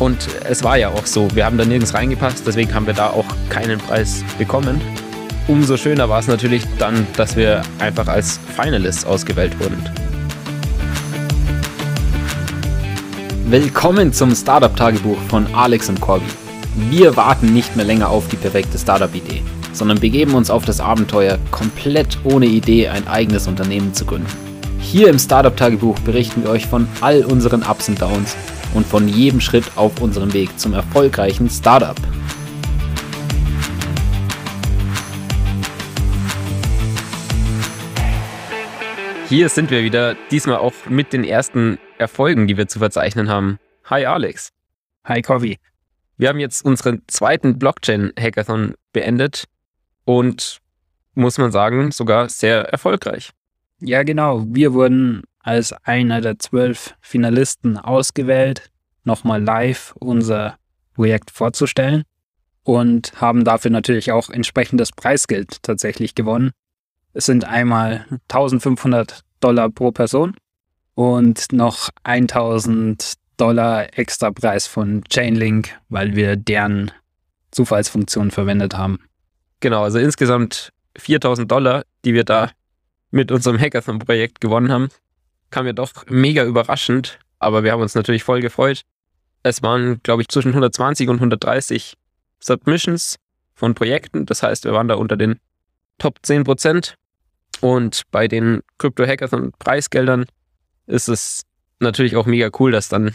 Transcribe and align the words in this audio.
Und 0.00 0.28
es 0.48 0.64
war 0.64 0.76
ja 0.76 0.88
auch 0.88 1.06
so, 1.06 1.28
wir 1.34 1.44
haben 1.44 1.56
da 1.56 1.64
nirgends 1.64 1.94
reingepasst, 1.94 2.44
deswegen 2.46 2.74
haben 2.74 2.86
wir 2.86 2.94
da 2.94 3.10
auch 3.10 3.26
keinen 3.48 3.78
Preis 3.78 4.24
bekommen. 4.38 4.80
Umso 5.46 5.76
schöner 5.76 6.08
war 6.08 6.18
es 6.18 6.26
natürlich 6.26 6.64
dann, 6.78 7.06
dass 7.16 7.36
wir 7.36 7.62
einfach 7.78 8.08
als 8.08 8.40
Finalists 8.56 9.04
ausgewählt 9.04 9.58
wurden. 9.60 9.78
Willkommen 13.46 14.12
zum 14.12 14.34
Startup-Tagebuch 14.34 15.18
von 15.28 15.46
Alex 15.54 15.88
und 15.88 16.00
Corby. 16.00 16.26
Wir 16.90 17.16
warten 17.16 17.52
nicht 17.52 17.76
mehr 17.76 17.84
länger 17.84 18.08
auf 18.08 18.26
die 18.28 18.36
perfekte 18.36 18.78
Startup-Idee, 18.78 19.42
sondern 19.72 20.00
begeben 20.00 20.34
uns 20.34 20.50
auf 20.50 20.64
das 20.64 20.80
Abenteuer, 20.80 21.38
komplett 21.52 22.18
ohne 22.24 22.46
Idee 22.46 22.88
ein 22.88 23.06
eigenes 23.06 23.46
Unternehmen 23.46 23.94
zu 23.94 24.06
gründen. 24.06 24.26
Hier 24.80 25.08
im 25.08 25.18
Startup-Tagebuch 25.18 25.98
berichten 26.00 26.42
wir 26.42 26.50
euch 26.50 26.66
von 26.66 26.88
all 27.00 27.24
unseren 27.24 27.62
Ups 27.62 27.88
und 27.88 28.02
Downs 28.02 28.34
und 28.74 28.86
von 28.86 29.08
jedem 29.08 29.40
Schritt 29.40 29.64
auf 29.76 30.00
unserem 30.02 30.32
Weg 30.32 30.58
zum 30.58 30.74
erfolgreichen 30.74 31.48
Startup. 31.48 31.96
Hier 39.28 39.48
sind 39.48 39.70
wir 39.70 39.82
wieder, 39.82 40.16
diesmal 40.30 40.58
auch 40.58 40.74
mit 40.88 41.12
den 41.12 41.24
ersten 41.24 41.78
Erfolgen, 41.98 42.46
die 42.46 42.56
wir 42.56 42.68
zu 42.68 42.78
verzeichnen 42.78 43.30
haben. 43.30 43.58
Hi 43.86 44.04
Alex. 44.04 44.50
Hi 45.04 45.22
Covi. 45.22 45.58
Wir 46.16 46.28
haben 46.28 46.38
jetzt 46.38 46.64
unseren 46.64 47.02
zweiten 47.08 47.58
Blockchain-Hackathon 47.58 48.74
beendet 48.92 49.44
und 50.04 50.60
muss 51.14 51.38
man 51.38 51.50
sagen, 51.52 51.90
sogar 51.90 52.28
sehr 52.28 52.68
erfolgreich. 52.68 53.30
Ja, 53.80 54.02
genau. 54.02 54.44
Wir 54.46 54.72
wurden 54.72 55.22
als 55.44 55.74
einer 55.84 56.22
der 56.22 56.38
zwölf 56.38 56.94
Finalisten 57.00 57.76
ausgewählt, 57.76 58.70
nochmal 59.04 59.42
live 59.42 59.94
unser 60.00 60.56
Projekt 60.94 61.30
vorzustellen 61.30 62.04
und 62.62 63.20
haben 63.20 63.44
dafür 63.44 63.70
natürlich 63.70 64.10
auch 64.10 64.30
entsprechendes 64.30 64.90
Preisgeld 64.90 65.62
tatsächlich 65.62 66.14
gewonnen. 66.14 66.50
Es 67.12 67.26
sind 67.26 67.44
einmal 67.44 68.06
1500 68.28 69.20
Dollar 69.40 69.68
pro 69.68 69.92
Person 69.92 70.34
und 70.94 71.52
noch 71.52 71.90
1000 72.04 73.14
Dollar 73.36 73.98
extra 73.98 74.30
Preis 74.30 74.66
von 74.66 75.04
Chainlink, 75.10 75.78
weil 75.90 76.16
wir 76.16 76.36
deren 76.36 76.90
Zufallsfunktion 77.50 78.30
verwendet 78.30 78.76
haben. 78.76 78.98
Genau, 79.60 79.82
also 79.82 79.98
insgesamt 79.98 80.72
4000 80.96 81.50
Dollar, 81.50 81.84
die 82.04 82.14
wir 82.14 82.24
da 82.24 82.50
mit 83.10 83.30
unserem 83.30 83.58
Hackathon-Projekt 83.58 84.40
gewonnen 84.40 84.72
haben. 84.72 84.88
Kam 85.54 85.66
mir 85.66 85.72
doch 85.72 85.92
mega 86.08 86.42
überraschend, 86.44 87.20
aber 87.38 87.62
wir 87.62 87.70
haben 87.70 87.80
uns 87.80 87.94
natürlich 87.94 88.24
voll 88.24 88.40
gefreut. 88.40 88.82
Es 89.44 89.62
waren, 89.62 90.00
glaube 90.02 90.22
ich, 90.22 90.28
zwischen 90.28 90.48
120 90.48 91.08
und 91.08 91.16
130 91.16 91.94
Submissions 92.40 93.20
von 93.54 93.76
Projekten. 93.76 94.26
Das 94.26 94.42
heißt, 94.42 94.64
wir 94.64 94.72
waren 94.72 94.88
da 94.88 94.96
unter 94.96 95.16
den 95.16 95.38
Top 95.98 96.18
10 96.22 96.42
Prozent. 96.42 96.96
Und 97.60 98.02
bei 98.10 98.26
den 98.26 98.62
Crypto 98.78 99.06
Hackathon 99.06 99.52
Preisgeldern 99.60 100.24
ist 100.88 101.06
es 101.08 101.42
natürlich 101.78 102.16
auch 102.16 102.26
mega 102.26 102.50
cool, 102.58 102.72
dass 102.72 102.88
dann 102.88 103.12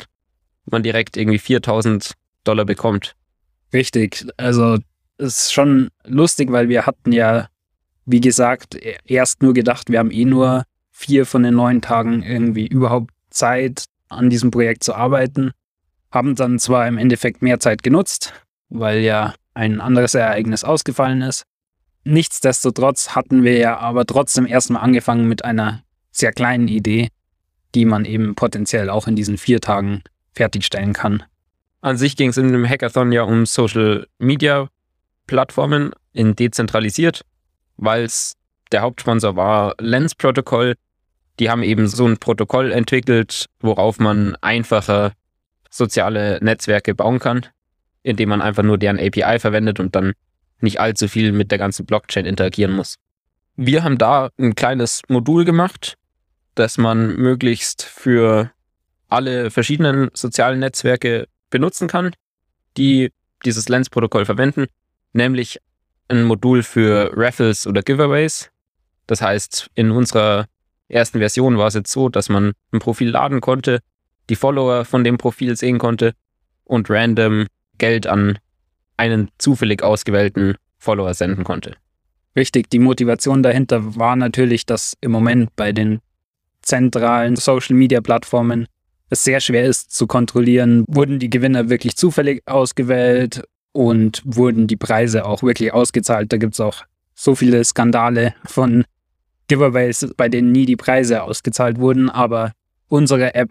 man 0.64 0.82
direkt 0.82 1.18
irgendwie 1.18 1.40
4000 1.40 2.14
Dollar 2.46 2.64
bekommt. 2.64 3.16
Richtig. 3.74 4.26
Also, 4.38 4.78
ist 5.18 5.52
schon 5.52 5.90
lustig, 6.06 6.54
weil 6.54 6.70
wir 6.70 6.86
hatten 6.86 7.12
ja 7.12 7.50
wie 8.06 8.22
gesagt, 8.22 8.76
e-, 8.76 8.96
erst 9.04 9.44
nur 9.44 9.54
gedacht, 9.54 9.90
wir 9.90 10.00
haben 10.00 10.12
eh 10.12 10.24
nur 10.24 10.64
vier 11.00 11.26
von 11.26 11.44
den 11.44 11.56
neun 11.56 11.82
Tagen 11.82 12.24
irgendwie 12.24 12.68
überhaupt 12.68 13.12
Zeit, 13.30 13.86
an 14.10 14.30
diesem 14.30 14.52
Projekt 14.52 14.84
zu 14.84 14.94
arbeiten. 14.94 15.52
Haben 16.12 16.36
dann 16.36 16.60
zwar 16.60 16.88
im 16.88 16.98
Endeffekt 16.98 17.42
mehr 17.42 17.60
Zeit 17.60 17.84
genutzt, 17.84 18.34
weil 18.70 19.00
ja 19.00 19.34
ein 19.54 19.82
anderes 19.82 20.16
Ereignis 20.16 20.64
ausgefallen 20.64 21.22
ist. 21.22 21.44
Nichtsdestotrotz 22.04 23.16
hatten 23.16 23.44
wir 23.44 23.58
ja 23.58 23.78
aber 23.78 24.06
trotzdem 24.06 24.46
erstmal 24.46 24.84
angefangen 24.84 25.28
mit 25.28 25.46
einer 25.46 25.84
sehr 26.12 26.32
kleinen 26.32 26.68
Idee, 26.68 27.10
die 27.76 27.86
man 27.86 28.06
eben 28.06 28.36
potenziell 28.36 28.90
auch 28.90 29.08
in 29.08 29.16
diesen 29.16 29.38
vier 29.38 29.62
Tagen 29.62 30.02
fertigstellen 30.34 30.94
kann. 30.94 31.24
An 31.82 31.98
sich 31.98 32.18
ging 32.18 32.30
es 32.30 32.38
in 32.38 32.52
dem 32.52 32.68
Hackathon 32.68 33.12
ja 33.12 33.24
um 33.24 33.46
Social 33.46 34.08
Media 34.18 34.70
Plattformen 35.28 35.92
in 36.14 36.36
dezentralisiert 36.36 37.24
weil 37.80 38.04
es 38.04 38.36
der 38.72 38.82
Hauptsponsor 38.82 39.36
war 39.36 39.74
Lens 39.80 40.14
Protocol. 40.14 40.76
Die 41.40 41.50
haben 41.50 41.64
eben 41.64 41.88
so 41.88 42.06
ein 42.06 42.18
Protokoll 42.18 42.72
entwickelt, 42.72 43.46
worauf 43.62 44.00
man 44.00 44.36
einfacher 44.42 45.14
soziale 45.70 46.40
Netzwerke 46.42 46.94
bauen 46.94 47.20
kann, 47.20 47.46
indem 48.04 48.30
man 48.30 48.42
einfach 48.42 48.64
nur 48.64 48.78
deren 48.78 49.00
API 49.00 49.40
verwendet 49.40 49.80
und 49.80 49.96
dann 49.96 50.14
nicht 50.60 50.80
allzu 50.80 51.08
viel 51.08 51.32
mit 51.32 51.52
der 51.52 51.58
ganzen 51.58 51.86
Blockchain 51.86 52.26
interagieren 52.26 52.74
muss. 52.74 52.96
Wir 53.56 53.84
haben 53.84 53.98
da 53.98 54.30
ein 54.38 54.56
kleines 54.56 55.02
Modul 55.08 55.46
gemacht, 55.46 55.96
das 56.56 56.78
man 56.78 57.16
möglichst 57.16 57.84
für 57.84 58.52
alle 59.08 59.52
verschiedenen 59.52 60.10
sozialen 60.14 60.60
Netzwerke 60.60 61.28
benutzen 61.50 61.88
kann, 61.88 62.14
die 62.78 63.12
dieses 63.46 63.70
Lens-Protokoll 63.70 64.26
verwenden, 64.26 64.68
nämlich 65.14 65.60
ein 66.10 66.24
Modul 66.24 66.64
für 66.64 67.12
Raffles 67.16 67.66
oder 67.66 67.82
Giveaways. 67.82 68.50
Das 69.08 69.22
heißt, 69.22 69.70
in 69.76 69.92
unserer 69.92 70.46
ersten 70.90 71.20
Version 71.20 71.58
war 71.58 71.68
es 71.68 71.76
jetzt 71.76 71.92
so, 71.92 72.10
dass 72.10 72.30
man 72.30 72.54
ein 72.72 72.80
Profil 72.80 73.10
laden 73.10 73.42
konnte, 73.42 73.80
die 74.30 74.36
Follower 74.36 74.86
von 74.86 75.04
dem 75.04 75.18
Profil 75.18 75.56
sehen 75.56 75.78
konnte 75.78 76.14
und 76.66 76.90
random 76.90 77.48
Geld 77.78 78.08
an 78.08 78.38
einen 78.98 79.30
zufällig 79.38 79.82
ausgewählten 79.82 80.56
Follower 80.78 81.14
senden 81.14 81.44
konnte. 81.44 81.76
Richtig, 82.36 82.70
die 82.70 82.80
Motivation 82.80 83.44
dahinter 83.44 83.96
war 83.96 84.16
natürlich, 84.16 84.66
dass 84.66 84.96
im 85.02 85.12
Moment 85.12 85.56
bei 85.56 85.72
den 85.72 86.00
zentralen 86.62 87.36
Social-Media-Plattformen 87.36 88.68
es 89.10 89.24
sehr 89.24 89.40
schwer 89.40 89.66
ist 89.66 89.92
zu 89.92 90.06
kontrollieren, 90.06 90.86
wurden 90.88 91.20
die 91.20 91.30
Gewinner 91.30 91.70
wirklich 91.70 91.96
zufällig 91.96 92.44
ausgewählt 92.46 93.44
und 93.72 94.22
wurden 94.26 94.68
die 94.68 94.76
Preise 94.76 95.26
auch 95.26 95.42
wirklich 95.42 95.74
ausgezahlt. 95.74 96.32
Da 96.32 96.38
gibt 96.38 96.54
es 96.54 96.60
auch 96.60 96.84
so 97.16 97.36
viele 97.36 97.64
Skandale 97.64 98.36
von 98.46 98.86
Giveaways, 99.50 100.14
bei 100.16 100.30
denen 100.30 100.54
nie 100.54 100.66
die 100.66 100.78
Preise 100.78 101.24
ausgezahlt 101.24 101.78
wurden, 101.80 102.10
aber 102.10 102.54
unsere 102.88 103.36
App 103.36 103.50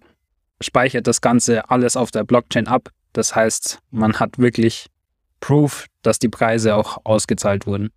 speichert 0.60 1.06
das 1.06 1.20
Ganze 1.20 1.69
alles 1.69 1.97
auf 1.97 2.10
der 2.10 2.25
Blockchain 2.25 2.66
ab. 2.66 2.88
Das 3.12 3.34
heißt, 3.34 3.81
man 3.91 4.19
hat 4.19 4.38
wirklich 4.38 4.87
Proof, 5.41 5.87
dass 6.03 6.19
die 6.19 6.28
Preise 6.28 6.75
auch 6.75 6.98
ausgezahlt 7.04 7.66
wurden. 7.66 7.91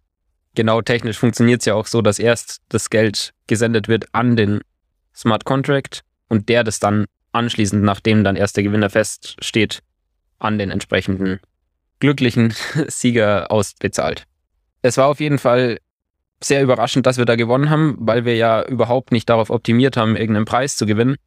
Genau, 0.56 0.82
technisch 0.82 1.18
funktioniert 1.18 1.62
es 1.62 1.66
ja 1.66 1.76
auch 1.76 1.88
so, 1.88 2.02
dass 2.02 2.20
erst 2.20 2.58
das 2.70 2.90
Geld 2.90 3.32
gesendet 3.48 3.88
wird 3.88 4.06
an 4.12 4.36
den 4.36 4.60
Smart 5.16 5.46
Contract 5.46 6.02
und 6.28 6.50
der 6.50 6.64
das 6.64 6.80
dann 6.80 7.06
anschließend, 7.32 7.84
nachdem 7.84 8.24
dann 8.24 8.36
erst 8.36 8.58
der 8.58 8.64
Gewinner 8.64 8.90
feststeht, 8.90 9.82
an 10.40 10.58
den 10.58 10.72
entsprechenden 10.72 11.40
glücklichen 12.00 12.54
Sieger 12.88 13.52
ausbezahlt. 13.52 14.26
Es 14.82 14.98
war 14.98 15.08
auf 15.08 15.20
jeden 15.20 15.38
Fall 15.38 15.78
sehr 16.44 16.64
überraschend, 16.64 17.06
dass 17.06 17.18
wir 17.18 17.26
da 17.26 17.36
gewonnen 17.36 17.70
haben, 17.70 17.96
weil 18.00 18.26
wir 18.26 18.36
ja 18.36 18.64
überhaupt 18.64 19.12
nicht 19.12 19.30
darauf 19.30 19.50
optimiert 19.50 19.98
haben, 19.98 20.16
irgendeinen 20.16 20.46
Preis 20.46 20.76
zu 20.76 20.86
gewinnen. 20.86 21.18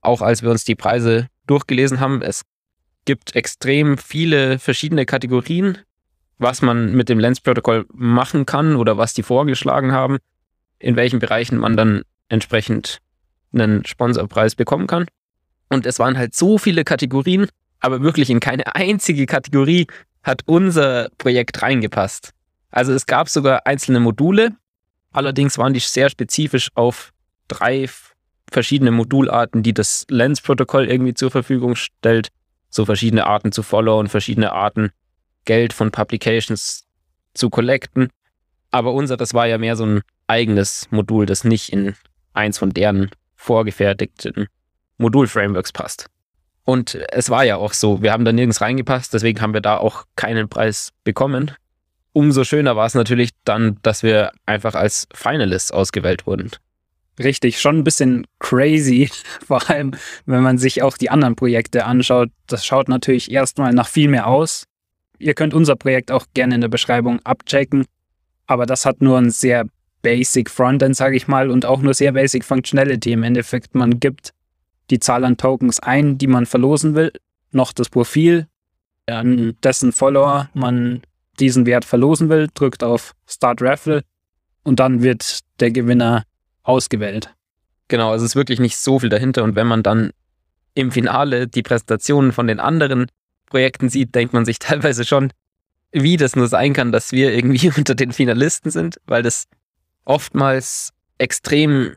Auch 0.00 0.22
als 0.22 0.42
wir 0.42 0.50
uns 0.50 0.64
die 0.64 0.74
Preise 0.74 1.28
durchgelesen 1.46 2.00
haben, 2.00 2.22
es 2.22 2.42
gibt 3.04 3.36
extrem 3.36 3.98
viele 3.98 4.58
verschiedene 4.58 5.06
Kategorien, 5.06 5.78
was 6.38 6.62
man 6.62 6.94
mit 6.94 7.08
dem 7.08 7.18
Lens-Protokoll 7.18 7.86
machen 7.92 8.46
kann 8.46 8.76
oder 8.76 8.96
was 8.98 9.14
die 9.14 9.22
vorgeschlagen 9.22 9.92
haben, 9.92 10.18
in 10.78 10.96
welchen 10.96 11.18
Bereichen 11.18 11.58
man 11.58 11.76
dann 11.76 12.02
entsprechend 12.28 12.98
einen 13.52 13.84
Sponsorpreis 13.84 14.54
bekommen 14.54 14.86
kann. 14.86 15.06
Und 15.68 15.86
es 15.86 15.98
waren 15.98 16.18
halt 16.18 16.34
so 16.34 16.58
viele 16.58 16.84
Kategorien, 16.84 17.46
aber 17.80 18.02
wirklich 18.02 18.30
in 18.30 18.40
keine 18.40 18.74
einzige 18.74 19.26
Kategorie 19.26 19.86
hat 20.22 20.42
unser 20.46 21.10
Projekt 21.18 21.62
reingepasst. 21.62 22.32
Also 22.74 22.92
es 22.92 23.06
gab 23.06 23.28
sogar 23.28 23.66
einzelne 23.68 24.00
Module, 24.00 24.50
allerdings 25.12 25.58
waren 25.58 25.72
die 25.72 25.78
sehr 25.78 26.10
spezifisch 26.10 26.70
auf 26.74 27.12
drei 27.46 27.88
verschiedene 28.50 28.90
Modularten, 28.90 29.62
die 29.62 29.72
das 29.72 30.06
Lens-Protokoll 30.08 30.90
irgendwie 30.90 31.14
zur 31.14 31.30
Verfügung 31.30 31.76
stellt. 31.76 32.30
So 32.70 32.84
verschiedene 32.84 33.28
Arten 33.28 33.52
zu 33.52 33.62
followen, 33.62 34.08
verschiedene 34.08 34.50
Arten 34.50 34.90
Geld 35.44 35.72
von 35.72 35.92
Publications 35.92 36.84
zu 37.32 37.48
collecten. 37.48 38.08
Aber 38.72 38.92
unser, 38.92 39.16
das 39.16 39.34
war 39.34 39.46
ja 39.46 39.56
mehr 39.56 39.76
so 39.76 39.86
ein 39.86 40.00
eigenes 40.26 40.88
Modul, 40.90 41.26
das 41.26 41.44
nicht 41.44 41.72
in 41.72 41.94
eins 42.32 42.58
von 42.58 42.70
deren 42.70 43.08
vorgefertigten 43.36 44.48
Modul-Frameworks 44.98 45.70
passt. 45.70 46.06
Und 46.64 46.96
es 47.12 47.30
war 47.30 47.44
ja 47.44 47.54
auch 47.54 47.72
so, 47.72 48.02
wir 48.02 48.10
haben 48.10 48.24
da 48.24 48.32
nirgends 48.32 48.60
reingepasst, 48.60 49.14
deswegen 49.14 49.40
haben 49.40 49.54
wir 49.54 49.60
da 49.60 49.76
auch 49.76 50.06
keinen 50.16 50.48
Preis 50.48 50.90
bekommen. 51.04 51.52
Umso 52.14 52.44
schöner 52.44 52.76
war 52.76 52.86
es 52.86 52.94
natürlich 52.94 53.30
dann, 53.42 53.78
dass 53.82 54.04
wir 54.04 54.30
einfach 54.46 54.76
als 54.76 55.08
Finalists 55.12 55.72
ausgewählt 55.72 56.28
wurden. 56.28 56.52
Richtig, 57.18 57.60
schon 57.60 57.78
ein 57.78 57.84
bisschen 57.84 58.24
crazy, 58.38 59.10
vor 59.46 59.68
allem 59.68 59.96
wenn 60.24 60.42
man 60.42 60.56
sich 60.56 60.82
auch 60.82 60.96
die 60.96 61.10
anderen 61.10 61.34
Projekte 61.34 61.84
anschaut. 61.84 62.30
Das 62.46 62.64
schaut 62.64 62.88
natürlich 62.88 63.32
erstmal 63.32 63.72
nach 63.72 63.88
viel 63.88 64.08
mehr 64.08 64.28
aus. 64.28 64.64
Ihr 65.18 65.34
könnt 65.34 65.54
unser 65.54 65.74
Projekt 65.74 66.12
auch 66.12 66.26
gerne 66.34 66.54
in 66.54 66.60
der 66.60 66.68
Beschreibung 66.68 67.18
abchecken, 67.24 67.84
aber 68.46 68.64
das 68.64 68.86
hat 68.86 69.02
nur 69.02 69.18
ein 69.18 69.30
sehr 69.30 69.64
basic 70.02 70.50
Frontend, 70.50 70.94
sage 70.94 71.16
ich 71.16 71.26
mal, 71.26 71.50
und 71.50 71.66
auch 71.66 71.80
nur 71.80 71.94
sehr 71.94 72.12
basic 72.12 72.44
Functionality. 72.44 73.10
Im 73.10 73.24
Endeffekt, 73.24 73.74
man 73.74 73.98
gibt 73.98 74.30
die 74.90 75.00
Zahl 75.00 75.24
an 75.24 75.36
Tokens 75.36 75.80
ein, 75.80 76.16
die 76.16 76.28
man 76.28 76.46
verlosen 76.46 76.94
will, 76.94 77.10
noch 77.50 77.72
das 77.72 77.88
Profil, 77.88 78.46
dessen 79.08 79.92
Follower 79.92 80.48
man 80.54 81.02
diesen 81.40 81.66
Wert 81.66 81.84
verlosen 81.84 82.28
will, 82.28 82.48
drückt 82.54 82.82
auf 82.82 83.14
Start 83.26 83.62
Raffle 83.62 84.02
und 84.62 84.80
dann 84.80 85.02
wird 85.02 85.40
der 85.60 85.70
Gewinner 85.70 86.24
ausgewählt. 86.62 87.34
Genau, 87.88 88.14
es 88.14 88.22
ist 88.22 88.36
wirklich 88.36 88.60
nicht 88.60 88.76
so 88.76 88.98
viel 88.98 89.10
dahinter. 89.10 89.44
Und 89.44 89.54
wenn 89.56 89.66
man 89.66 89.82
dann 89.82 90.10
im 90.74 90.90
Finale 90.90 91.46
die 91.46 91.62
Präsentationen 91.62 92.32
von 92.32 92.46
den 92.46 92.60
anderen 92.60 93.06
Projekten 93.46 93.88
sieht, 93.88 94.14
denkt 94.14 94.32
man 94.32 94.44
sich 94.44 94.58
teilweise 94.60 95.04
schon, 95.04 95.32
wie 95.92 96.16
das 96.16 96.34
nur 96.34 96.48
sein 96.48 96.72
kann, 96.72 96.92
dass 96.92 97.12
wir 97.12 97.32
irgendwie 97.32 97.70
unter 97.76 97.94
den 97.94 98.12
Finalisten 98.12 98.70
sind, 98.70 98.96
weil 99.06 99.22
das 99.22 99.44
oftmals 100.04 100.90
extrem, 101.18 101.94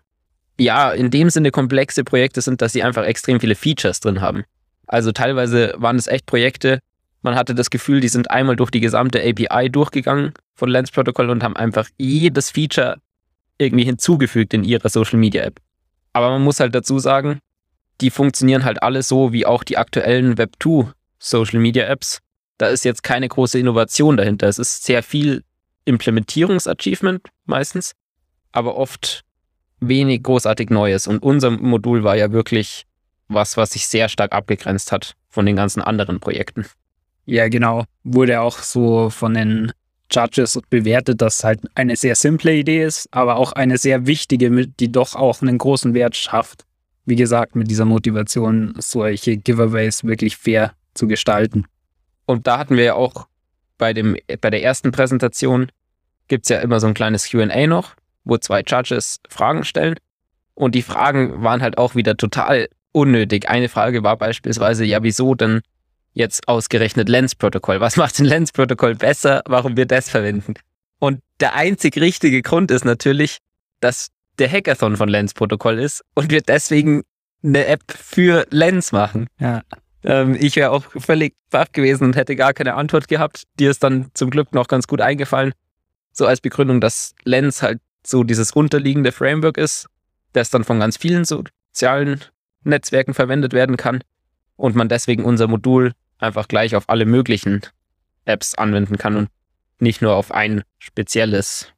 ja, 0.60 0.92
in 0.92 1.10
dem 1.10 1.30
Sinne 1.30 1.52
komplexe 1.52 2.04
Projekte 2.04 2.42
sind, 2.42 2.62
dass 2.62 2.74
sie 2.74 2.84
einfach 2.84 3.04
extrem 3.04 3.40
viele 3.40 3.56
Features 3.56 4.00
drin 4.00 4.22
haben. 4.22 4.44
Also 4.86 5.12
teilweise 5.12 5.74
waren 5.78 5.98
es 5.98 6.08
echt 6.08 6.26
Projekte, 6.26 6.80
man 7.22 7.36
hatte 7.36 7.56
das 7.56 7.70
Gefühl, 7.70 8.00
die 8.00 8.08
sind 8.08 8.32
einmal 8.32 8.56
durch 8.56 8.72
die 8.72 8.80
gesamte 8.80 9.22
API 9.22 9.70
durchgegangen 9.70 10.34
von 10.54 10.70
Lens 10.70 10.92
Protocol 10.92 11.30
und 11.30 11.44
haben 11.44 11.56
einfach 11.56 11.88
jedes 11.98 12.52
Feature 12.52 12.98
irgendwie 13.58 13.86
hinzugefügt 13.86 14.54
in 14.54 14.64
ihrer 14.64 14.90
Social 14.90 15.20
Media 15.20 15.44
App. 15.44 15.60
Aber 16.14 16.30
man 16.30 16.44
muss 16.44 16.60
halt 16.60 16.76
dazu 16.76 17.00
sagen, 17.00 17.40
die 18.02 18.12
funktionieren 18.12 18.64
halt 18.64 18.84
alle 18.84 19.02
so 19.04 19.34
wie 19.34 19.46
auch 19.46 19.64
die 19.64 19.78
aktuellen 19.78 20.36
Web2 20.36 20.92
Social 21.20 21.60
Media 21.60 21.86
Apps. 21.86 22.20
Da 22.58 22.68
ist 22.68 22.86
jetzt 22.86 23.04
keine 23.04 23.28
große 23.28 23.60
Innovation 23.60 24.18
dahinter. 24.18 24.48
Es 24.48 24.60
ist 24.60 24.84
sehr 24.84 25.04
viel 25.04 25.44
Implementierungsachievement 25.86 27.28
meistens, 27.46 27.94
aber 28.52 28.76
oft 28.78 29.24
wenig 29.80 30.24
großartig 30.24 30.70
Neues. 30.70 31.08
Und 31.08 31.24
unser 31.24 31.52
Modul 31.52 32.04
war 32.04 32.16
ja 32.16 32.32
wirklich 32.32 32.86
was, 33.28 33.58
was 33.58 33.72
sich 33.72 33.88
sehr 33.88 34.10
stark 34.10 34.34
abgegrenzt 34.34 34.92
hat 34.92 35.16
von 35.30 35.46
den 35.46 35.56
ganzen 35.56 35.82
anderen 35.82 36.20
Projekten. 36.20 36.66
Ja, 37.28 37.50
genau. 37.50 37.84
Wurde 38.04 38.40
auch 38.40 38.60
so 38.60 39.10
von 39.10 39.34
den 39.34 39.74
Judges 40.10 40.60
bewertet, 40.70 41.22
dass 41.22 41.44
halt 41.44 41.60
eine 41.76 41.98
sehr 41.98 42.16
simple 42.16 42.56
Idee 42.56 42.86
ist, 42.86 43.10
aber 43.12 43.36
auch 43.36 43.52
eine 43.52 43.78
sehr 43.78 44.08
wichtige, 44.08 44.68
die 44.68 44.92
doch 44.92 45.14
auch 45.14 45.42
einen 45.42 45.58
großen 45.58 45.94
Wert 45.94 46.16
schafft. 46.16 46.66
Wie 47.06 47.18
gesagt, 47.18 47.56
mit 47.56 47.70
dieser 47.70 47.84
Motivation, 47.84 48.74
solche 48.80 49.36
Giveaways 49.36 50.06
wirklich 50.06 50.38
fair 50.38 50.74
zu 50.94 51.08
gestalten. 51.08 51.66
Und 52.26 52.48
da 52.48 52.58
hatten 52.58 52.78
wir 52.78 52.84
ja 52.86 52.94
auch 52.96 53.28
bei, 53.78 53.94
dem, 53.94 54.16
bei 54.42 54.50
der 54.50 54.64
ersten 54.64 54.92
Präsentation, 54.92 55.70
gibt 56.30 56.46
es 56.46 56.50
ja 56.50 56.60
immer 56.60 56.80
so 56.80 56.88
ein 56.88 56.94
kleines 56.94 57.30
QA 57.30 57.68
noch, 57.68 57.94
wo 58.24 58.38
zwei 58.38 58.62
Judges 58.62 59.20
Fragen 59.30 59.66
stellen. 59.66 59.96
Und 60.54 60.76
die 60.76 60.82
Fragen 60.82 61.44
waren 61.44 61.62
halt 61.62 61.78
auch 61.78 61.96
wieder 61.96 62.16
total 62.16 62.70
unnötig. 62.94 63.50
Eine 63.50 63.68
Frage 63.68 64.04
war 64.04 64.18
beispielsweise, 64.18 64.86
ja, 64.86 65.04
wieso 65.04 65.36
denn 65.36 65.62
jetzt 66.14 66.48
ausgerechnet 66.48 67.10
Lens-Protokoll. 67.10 67.80
Was 67.80 67.98
macht 67.98 68.20
ein 68.20 68.26
Lens-Protokoll 68.26 68.96
besser? 68.96 69.42
Warum 69.46 69.78
wir 69.78 69.86
das 69.86 70.10
verwenden? 70.10 70.56
Und 71.00 71.22
der 71.40 71.54
einzig 71.54 71.98
richtige 71.98 72.42
Grund 72.42 72.72
ist 72.72 72.86
natürlich, 72.86 73.38
dass 73.80 74.10
der 74.40 74.52
Hackathon 74.52 74.98
von 74.98 75.10
Lens-Protokoll 75.10 75.80
ist 75.80 76.04
und 76.16 76.32
wir 76.32 76.42
deswegen 76.42 77.04
eine 77.44 77.66
App 77.68 77.84
für 77.92 78.48
Lens 78.50 78.92
machen. 78.92 79.28
Ja. 79.40 79.62
Ähm, 80.04 80.36
ich 80.40 80.56
wäre 80.56 80.72
auch 80.72 80.84
völlig 80.98 81.36
baff 81.50 81.72
gewesen 81.72 82.06
und 82.06 82.16
hätte 82.16 82.36
gar 82.36 82.54
keine 82.54 82.74
Antwort 82.74 83.08
gehabt. 83.08 83.44
Dir 83.60 83.70
ist 83.70 83.84
dann 83.84 84.10
zum 84.14 84.30
Glück 84.30 84.54
noch 84.54 84.68
ganz 84.68 84.88
gut 84.88 85.02
eingefallen. 85.02 85.54
So 86.12 86.26
als 86.26 86.42
Begründung, 86.42 86.82
dass 86.82 87.14
Lens 87.24 87.62
halt 87.62 87.80
so 88.06 88.24
dieses 88.24 88.52
unterliegende 88.52 89.12
Framework 89.12 89.58
ist, 89.58 89.88
das 90.34 90.50
dann 90.50 90.64
von 90.64 90.80
ganz 90.80 90.98
vielen 90.98 91.26
sozialen 91.26 92.22
Netzwerken 92.64 93.14
verwendet 93.14 93.54
werden 93.54 93.78
kann 93.78 94.02
und 94.58 94.76
man 94.76 94.90
deswegen 94.90 95.24
unser 95.24 95.48
Modul 95.48 95.94
einfach 96.18 96.48
gleich 96.48 96.76
auf 96.76 96.90
alle 96.90 97.06
möglichen 97.06 97.62
Apps 98.26 98.56
anwenden 98.56 98.98
kann 98.98 99.16
und 99.16 99.30
nicht 99.80 100.02
nur 100.02 100.16
auf 100.16 100.32
ein 100.32 100.64
spezielles 100.80 101.72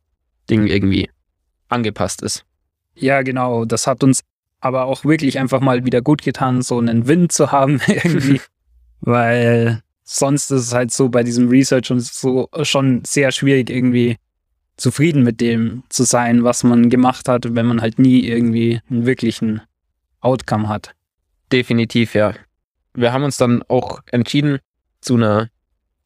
Ding 0.50 0.66
irgendwie 0.66 1.10
angepasst 1.68 2.24
ist. 2.24 2.46
Ja, 2.96 3.22
genau. 3.22 3.66
Das 3.66 3.86
hat 3.86 4.04
uns 4.04 4.22
aber 4.62 4.86
auch 4.86 5.06
wirklich 5.06 5.38
einfach 5.38 5.62
mal 5.62 5.86
wieder 5.86 6.02
gut 6.02 6.22
getan, 6.24 6.62
so 6.62 6.80
einen 6.80 7.08
Win 7.08 7.30
zu 7.30 7.52
haben 7.52 7.80
irgendwie, 7.88 8.42
weil 9.02 9.82
sonst 10.04 10.50
ist 10.50 10.68
es 10.68 10.74
halt 10.74 10.92
so 10.92 11.10
bei 11.10 11.24
diesem 11.24 11.50
Research 11.50 11.92
und 11.92 12.00
so 12.02 12.50
schon 12.64 13.04
sehr 13.06 13.32
schwierig 13.32 13.70
irgendwie 13.70 14.18
zufrieden 14.78 15.24
mit 15.24 15.42
dem 15.42 15.84
zu 15.90 16.04
sein, 16.04 16.44
was 16.44 16.64
man 16.64 16.90
gemacht 16.90 17.28
hat, 17.28 17.54
wenn 17.54 17.66
man 17.66 17.82
halt 17.82 18.00
nie 18.00 18.26
irgendwie 18.26 18.82
einen 18.90 19.06
wirklichen 19.06 19.62
Outcome 20.22 20.70
hat. 20.70 20.94
Definitiv, 21.52 22.16
ja 22.16 22.34
wir 22.94 23.14
haben 23.14 23.24
uns 23.24 23.38
dann 23.38 23.64
auch 23.68 24.02
entschieden, 24.12 24.60
zu 25.02 25.16
einer 25.16 25.50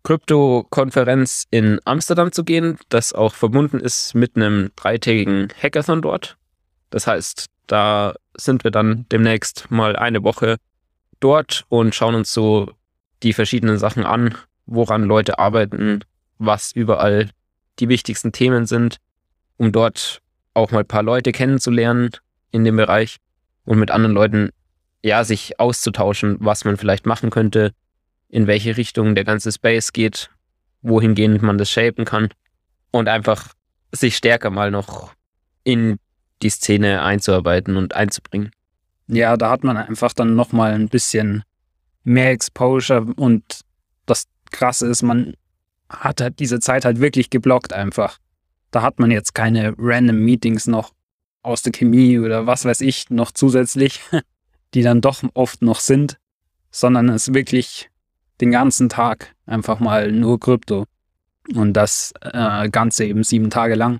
Krypto-Konferenz 0.04 1.48
in 1.50 1.80
Amsterdam 1.86 2.32
zu 2.32 2.44
gehen, 2.44 2.78
das 2.90 3.14
auch 3.14 3.34
verbunden 3.34 3.80
ist 3.80 4.14
mit 4.16 4.36
einem 4.36 4.72
dreitägigen 4.76 5.48
Hackathon 5.62 6.02
dort. 6.02 6.38
Das 6.90 7.08
heißt, 7.08 7.48
da 7.68 8.14
sind 8.36 8.64
wir 8.64 8.72
dann 8.72 9.06
demnächst 9.12 9.72
mal 9.72 9.96
eine 9.96 10.24
Woche 10.24 10.58
dort 11.20 11.66
und 11.70 11.96
schauen 11.96 12.16
uns 12.16 12.34
so 12.34 12.72
die 13.24 13.34
verschiedenen 13.34 13.78
Sachen 13.78 14.06
an, 14.06 14.36
woran 14.66 15.04
Leute 15.04 15.40
arbeiten, 15.40 16.04
was 16.38 16.74
überall 16.74 17.30
die 17.80 17.88
wichtigsten 17.88 18.34
Themen 18.34 18.66
sind, 18.66 18.98
um 19.58 19.72
dort 19.72 20.22
auch 20.54 20.72
mal 20.72 20.80
ein 20.80 20.88
paar 20.88 21.04
Leute 21.04 21.32
kennenzulernen 21.32 22.12
in 22.52 22.66
dem 22.66 22.76
Bereich 22.76 23.18
und 23.66 23.80
mit 23.80 23.92
anderen 23.92 24.14
Leuten 24.14 24.50
ja, 25.04 25.24
sich 25.24 25.60
auszutauschen, 25.60 26.38
was 26.40 26.66
man 26.66 26.78
vielleicht 26.78 27.06
machen 27.06 27.30
könnte, 27.30 27.74
in 28.30 28.48
welche 28.48 28.78
Richtung 28.78 29.16
der 29.16 29.26
ganze 29.26 29.52
Space 29.52 29.94
geht, 29.94 30.30
wohingehend 30.82 31.42
man 31.42 31.58
das 31.58 31.70
shapen 31.70 32.06
kann 32.06 32.30
und 32.92 33.08
einfach 33.08 33.54
sich 33.92 34.16
stärker 34.16 34.50
mal 34.50 34.72
noch 34.72 35.14
in 35.64 36.00
die 36.42 36.50
Szene 36.50 37.04
einzuarbeiten 37.04 37.78
und 37.78 37.96
einzubringen. 37.96 38.52
Ja, 39.08 39.38
da 39.38 39.50
hat 39.50 39.64
man 39.64 39.78
einfach 39.78 40.14
dann 40.14 40.36
nochmal 40.36 40.74
ein 40.74 40.90
bisschen 40.90 41.44
mehr 42.04 42.32
Exposure 42.32 43.06
und 43.16 43.62
das 44.06 44.28
Krasse 44.52 44.88
ist, 44.88 45.04
man 45.04 45.36
hat 45.90 46.22
halt 46.22 46.40
diese 46.40 46.60
Zeit 46.60 46.86
halt 46.86 47.00
wirklich 47.00 47.30
geblockt 47.30 47.74
einfach. 47.74 48.18
Da 48.72 48.82
hat 48.82 49.00
man 49.00 49.12
jetzt 49.12 49.36
keine 49.36 49.76
random 49.78 50.18
Meetings 50.18 50.66
noch 50.68 50.94
aus 51.44 51.62
der 51.62 51.74
Chemie 51.74 52.20
oder 52.20 52.48
was 52.48 52.66
weiß 52.66 52.82
ich 52.82 53.10
noch 53.10 53.32
zusätzlich, 53.32 54.02
die 54.74 54.82
dann 54.82 55.02
doch 55.02 55.24
oft 55.34 55.62
noch 55.62 55.80
sind, 55.80 56.18
sondern 56.72 57.10
es 57.10 57.34
wirklich 57.34 57.90
den 58.42 58.52
ganzen 58.52 58.90
Tag 58.90 59.34
einfach 59.46 59.80
mal 59.80 60.12
nur 60.12 60.40
Krypto. 60.40 60.86
Und 61.54 61.74
das 61.74 62.14
äh, 62.22 62.70
Ganze 62.70 63.06
eben 63.06 63.24
sieben 63.24 63.50
Tage 63.50 63.76
lang. 63.76 64.00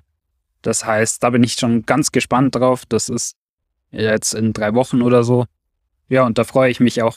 Das 0.62 0.84
heißt, 0.84 1.22
da 1.22 1.30
bin 1.30 1.42
ich 1.42 1.54
schon 1.54 1.84
ganz 1.84 2.10
gespannt 2.10 2.54
drauf. 2.54 2.84
Das 2.88 3.08
ist 3.08 3.36
jetzt 3.90 4.34
in 4.34 4.52
drei 4.52 4.74
Wochen 4.74 5.02
oder 5.02 5.22
so. 5.22 5.44
Ja, 6.08 6.24
und 6.24 6.38
da 6.38 6.44
freue 6.44 6.70
ich 6.70 6.80
mich 6.80 7.02
auch 7.02 7.16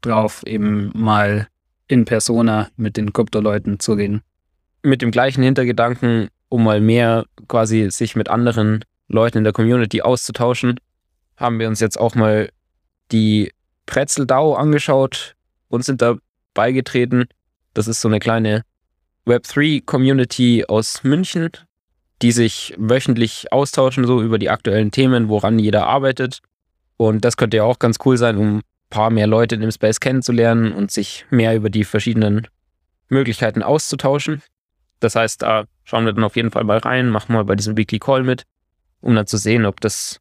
drauf, 0.00 0.42
eben 0.44 0.90
mal 0.94 1.48
in 1.86 2.04
Persona 2.04 2.68
mit 2.76 2.96
den 2.96 3.12
Krypto-Leuten 3.12 3.80
zu 3.80 3.92
reden. 3.92 4.22
Mit 4.82 5.02
dem 5.02 5.10
gleichen 5.10 5.42
Hintergedanken, 5.42 6.28
um 6.48 6.64
mal 6.64 6.80
mehr 6.80 7.26
quasi 7.48 7.90
sich 7.90 8.16
mit 8.16 8.28
anderen 8.28 8.84
Leuten 9.08 9.38
in 9.38 9.44
der 9.44 9.52
Community 9.52 10.02
auszutauschen, 10.02 10.78
haben 11.36 11.58
wir 11.58 11.68
uns 11.68 11.80
jetzt 11.80 11.98
auch 11.98 12.14
mal 12.14 12.48
die 13.12 13.52
Pretzel-DAO 13.86 14.54
angeschaut 14.54 15.34
und 15.68 15.84
sind 15.84 16.02
da 16.02 16.16
beigetreten. 16.54 17.26
Das 17.74 17.88
ist 17.88 18.00
so 18.00 18.08
eine 18.08 18.18
kleine 18.18 18.62
Web3-Community 19.26 20.64
aus 20.66 21.02
München, 21.04 21.50
die 22.22 22.32
sich 22.32 22.74
wöchentlich 22.78 23.52
austauschen, 23.52 24.06
so 24.06 24.22
über 24.22 24.38
die 24.38 24.50
aktuellen 24.50 24.90
Themen, 24.90 25.28
woran 25.28 25.58
jeder 25.58 25.86
arbeitet. 25.86 26.40
Und 26.96 27.24
das 27.24 27.36
könnte 27.36 27.58
ja 27.58 27.64
auch 27.64 27.78
ganz 27.78 27.98
cool 28.04 28.16
sein, 28.16 28.36
um 28.36 28.58
ein 28.58 28.62
paar 28.90 29.10
mehr 29.10 29.26
Leute 29.26 29.54
in 29.54 29.60
dem 29.60 29.70
Space 29.70 30.00
kennenzulernen 30.00 30.72
und 30.72 30.90
sich 30.90 31.24
mehr 31.30 31.56
über 31.56 31.70
die 31.70 31.84
verschiedenen 31.84 32.46
Möglichkeiten 33.08 33.62
auszutauschen. 33.62 34.42
Das 35.00 35.16
heißt, 35.16 35.42
da 35.42 35.64
schauen 35.84 36.04
wir 36.04 36.12
dann 36.12 36.24
auf 36.24 36.36
jeden 36.36 36.50
Fall 36.50 36.64
mal 36.64 36.78
rein, 36.78 37.08
machen 37.08 37.32
mal 37.32 37.44
bei 37.44 37.56
diesem 37.56 37.76
Weekly 37.76 37.98
Call 37.98 38.22
mit, 38.22 38.44
um 39.00 39.14
dann 39.14 39.26
zu 39.26 39.38
sehen, 39.38 39.64
ob 39.64 39.80
das 39.80 40.20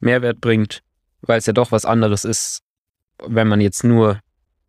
Mehrwert 0.00 0.40
bringt 0.40 0.82
weil 1.26 1.38
es 1.38 1.46
ja 1.46 1.52
doch 1.52 1.72
was 1.72 1.84
anderes 1.84 2.24
ist, 2.24 2.60
wenn 3.24 3.48
man 3.48 3.60
jetzt 3.60 3.84
nur 3.84 4.20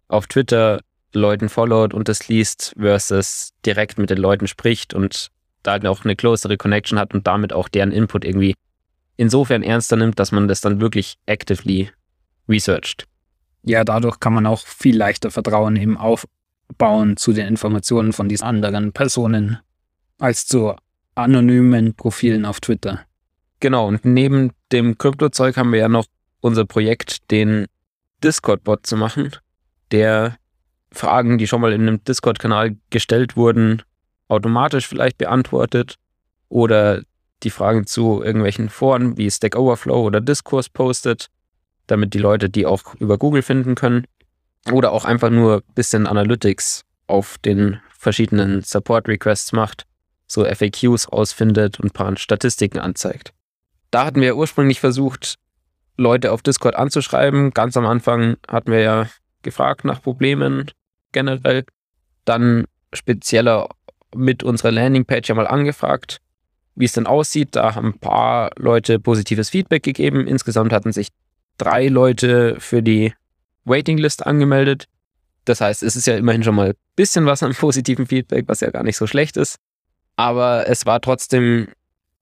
auf 0.08 0.28
Twitter 0.28 0.82
Leuten 1.14 1.50
followt 1.50 1.94
und 1.94 2.10
das 2.10 2.28
liest, 2.28 2.74
versus 2.78 3.52
direkt 3.66 3.98
mit 3.98 4.10
den 4.10 4.18
Leuten 4.18 4.48
spricht 4.48 4.94
und 4.94 5.30
da 5.64 5.80
auch 5.90 6.04
eine 6.04 6.16
closere 6.16 6.58
Connection 6.58 7.00
hat 7.00 7.14
und 7.14 7.26
damit 7.26 7.54
auch 7.54 7.70
deren 7.70 7.92
Input 7.92 8.26
irgendwie 8.26 8.56
insofern 9.18 9.64
ernster 9.64 9.96
nimmt, 9.96 10.20
dass 10.20 10.32
man 10.32 10.48
das 10.48 10.62
dann 10.62 10.80
wirklich 10.80 11.18
actively 11.26 11.90
researcht. 12.48 13.06
Ja, 13.64 13.84
dadurch 13.84 14.20
kann 14.20 14.34
man 14.34 14.46
auch 14.46 14.66
viel 14.66 14.96
leichter 14.96 15.32
Vertrauen 15.32 15.76
eben 15.76 15.98
aufbauen 15.98 17.18
zu 17.18 17.34
den 17.34 17.48
Informationen 17.48 18.14
von 18.14 18.30
diesen 18.30 18.46
anderen 18.46 18.92
Personen 18.92 19.60
als 20.20 20.46
zu 20.46 20.76
anonymen 21.16 21.96
Profilen 21.96 22.46
auf 22.46 22.60
Twitter. 22.60 23.02
Genau, 23.60 23.88
und 23.88 24.06
neben 24.06 24.52
dem 24.72 24.98
Kryptozeug 24.98 25.58
haben 25.58 25.72
wir 25.72 25.80
ja 25.80 25.90
noch 25.90 26.06
unser 26.46 26.66
Projekt, 26.66 27.32
den 27.32 27.66
Discord-Bot 28.24 28.86
zu 28.86 28.96
machen, 28.96 29.32
der 29.92 30.38
Fragen, 30.92 31.40
die 31.40 31.48
schon 31.48 31.60
mal 31.60 31.74
in 31.74 31.82
einem 31.82 32.04
Discord-Kanal 32.04 32.78
gestellt 32.92 33.36
wurden, 33.36 33.82
automatisch 34.28 34.88
vielleicht 34.88 35.18
beantwortet 35.18 35.96
oder 36.48 37.02
die 37.42 37.50
Fragen 37.50 37.88
zu 37.88 38.22
irgendwelchen 38.24 38.70
Foren 38.70 39.18
wie 39.18 39.30
Stack 39.30 39.56
Overflow 39.56 40.04
oder 40.04 40.22
Discourse 40.22 40.70
postet, 40.72 41.30
damit 41.88 42.14
die 42.14 42.20
Leute 42.20 42.48
die 42.50 42.68
auch 42.68 42.94
über 43.00 43.18
Google 43.18 43.42
finden 43.42 43.74
können. 43.74 44.06
Oder 44.72 44.92
auch 44.92 45.06
einfach 45.06 45.32
nur 45.32 45.58
ein 45.58 45.74
bisschen 45.74 46.06
Analytics 46.06 46.84
auf 47.08 47.40
den 47.40 47.80
verschiedenen 47.98 48.62
Support-Requests 48.62 49.52
macht, 49.52 49.86
so 50.28 50.46
FAQs 50.46 51.08
ausfindet 51.08 51.80
und 51.80 51.88
ein 51.88 51.92
paar 51.92 52.16
Statistiken 52.18 52.80
anzeigt. 52.80 53.34
Da 53.90 54.06
hatten 54.06 54.22
wir 54.22 54.38
ursprünglich 54.38 54.80
versucht, 54.80 55.38
Leute 55.98 56.32
auf 56.32 56.42
Discord 56.42 56.76
anzuschreiben. 56.76 57.52
Ganz 57.52 57.78
am 57.78 57.86
Anfang 57.86 58.38
hatten 58.48 58.72
wir 58.72 58.82
ja 58.82 59.10
gefragt 59.42 59.86
nach 59.86 60.02
Problemen 60.02 60.72
generell. 61.12 61.66
Dann 62.26 62.66
spezieller 62.94 63.70
mit 64.16 64.44
unserer 64.44 64.72
Landingpage 64.72 65.30
ja 65.30 65.36
mal 65.36 65.48
angefragt, 65.48 66.20
wie 66.76 66.86
es 66.86 66.94
denn 66.94 67.08
aussieht. 67.08 67.56
Da 67.56 67.76
haben 67.76 67.90
ein 67.90 68.00
paar 68.00 68.52
Leute 68.58 69.00
positives 69.00 69.50
Feedback 69.50 69.84
gegeben. 69.84 70.28
Insgesamt 70.28 70.74
hatten 70.74 70.92
sich 70.92 71.10
drei 71.58 71.88
Leute 71.88 72.58
für 72.60 72.82
die 72.82 73.14
Waitinglist 73.66 74.26
angemeldet. 74.26 74.86
Das 75.46 75.62
heißt, 75.62 75.84
es 75.84 75.96
ist 75.96 76.08
ja 76.08 76.18
immerhin 76.18 76.44
schon 76.44 76.56
mal 76.56 76.70
ein 76.70 76.76
bisschen 76.96 77.26
was 77.26 77.44
an 77.44 77.54
positiven 77.60 78.08
Feedback, 78.08 78.46
was 78.48 78.62
ja 78.62 78.72
gar 78.72 78.84
nicht 78.84 78.98
so 78.98 79.08
schlecht 79.08 79.38
ist. 79.38 79.58
Aber 80.16 80.68
es 80.68 80.86
war 80.86 81.02
trotzdem 81.02 81.68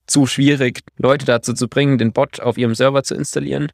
zu 0.07 0.25
schwierig, 0.27 0.81
Leute 0.97 1.25
dazu 1.25 1.53
zu 1.53 1.67
bringen, 1.67 1.97
den 1.97 2.13
Bot 2.13 2.39
auf 2.39 2.57
ihrem 2.57 2.75
Server 2.75 3.03
zu 3.03 3.15
installieren. 3.15 3.71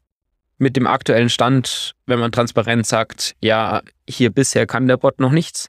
Mit 0.58 0.76
dem 0.76 0.86
aktuellen 0.86 1.30
Stand, 1.30 1.94
wenn 2.06 2.18
man 2.18 2.32
transparent 2.32 2.86
sagt, 2.86 3.34
ja, 3.40 3.82
hier 4.08 4.30
bisher 4.30 4.66
kann 4.66 4.88
der 4.88 4.98
Bot 4.98 5.18
noch 5.18 5.32
nichts. 5.32 5.68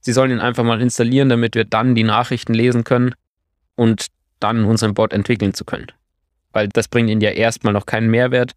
Sie 0.00 0.12
sollen 0.12 0.30
ihn 0.30 0.40
einfach 0.40 0.62
mal 0.62 0.80
installieren, 0.80 1.28
damit 1.28 1.54
wir 1.54 1.64
dann 1.64 1.94
die 1.94 2.04
Nachrichten 2.04 2.54
lesen 2.54 2.84
können 2.84 3.14
und 3.74 4.06
dann 4.38 4.64
unseren 4.64 4.94
Bot 4.94 5.12
entwickeln 5.12 5.54
zu 5.54 5.64
können. 5.64 5.86
Weil 6.52 6.68
das 6.68 6.88
bringt 6.88 7.10
ihnen 7.10 7.20
ja 7.20 7.30
erstmal 7.30 7.72
noch 7.72 7.86
keinen 7.86 8.10
Mehrwert 8.10 8.52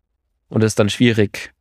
und 0.50 0.63
es 0.63 0.74
ist 0.74 0.79
dann 0.79 0.89
schwierig, 0.89 1.51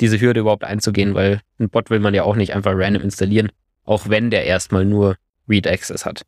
diese 0.00 0.20
Hürde 0.20 0.40
überhaupt 0.40 0.64
einzugehen, 0.64 1.14
weil 1.14 1.40
ein 1.58 1.70
Bot 1.70 1.90
will 1.90 2.00
man 2.00 2.14
ja 2.14 2.24
auch 2.24 2.36
nicht 2.36 2.54
einfach 2.54 2.72
random 2.74 3.02
installieren, 3.02 3.50
auch 3.84 4.08
wenn 4.08 4.30
der 4.30 4.44
erstmal 4.44 4.84
nur 4.84 5.16
Read 5.48 5.66
Access 5.66 6.04
hat. 6.04 6.22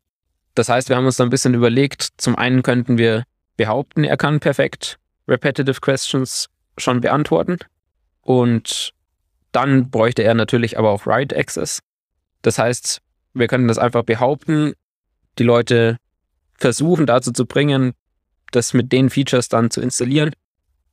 Das 0.54 0.68
heißt, 0.68 0.88
wir 0.88 0.96
haben 0.96 1.06
uns 1.06 1.16
da 1.16 1.24
ein 1.24 1.30
bisschen 1.30 1.54
überlegt, 1.54 2.08
zum 2.18 2.36
einen 2.36 2.62
könnten 2.62 2.98
wir 2.98 3.24
behaupten, 3.56 4.04
er 4.04 4.16
kann 4.16 4.40
perfekt 4.40 4.98
Repetitive 5.28 5.80
Questions 5.80 6.48
schon 6.76 7.00
beantworten 7.00 7.58
und 8.22 8.92
dann 9.52 9.90
bräuchte 9.90 10.22
er 10.22 10.34
natürlich 10.34 10.78
aber 10.78 10.90
auch 10.90 11.06
Write 11.06 11.36
Access. 11.36 11.80
Das 12.42 12.58
heißt, 12.58 13.00
wir 13.34 13.46
könnten 13.46 13.68
das 13.68 13.78
einfach 13.78 14.02
behaupten, 14.02 14.74
die 15.38 15.44
Leute 15.44 15.96
versuchen 16.58 17.06
dazu 17.06 17.32
zu 17.32 17.46
bringen, 17.46 17.92
das 18.50 18.74
mit 18.74 18.92
den 18.92 19.10
Features 19.10 19.48
dann 19.48 19.70
zu 19.70 19.80
installieren. 19.80 20.32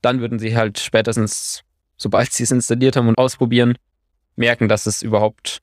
Dann 0.01 0.21
würden 0.21 0.39
sie 0.39 0.55
halt 0.55 0.79
spätestens, 0.79 1.63
sobald 1.97 2.31
sie 2.31 2.43
es 2.43 2.51
installiert 2.51 2.95
haben 2.95 3.09
und 3.09 3.17
ausprobieren, 3.17 3.77
merken, 4.35 4.69
dass 4.69 4.85
es 4.85 5.01
überhaupt 5.01 5.59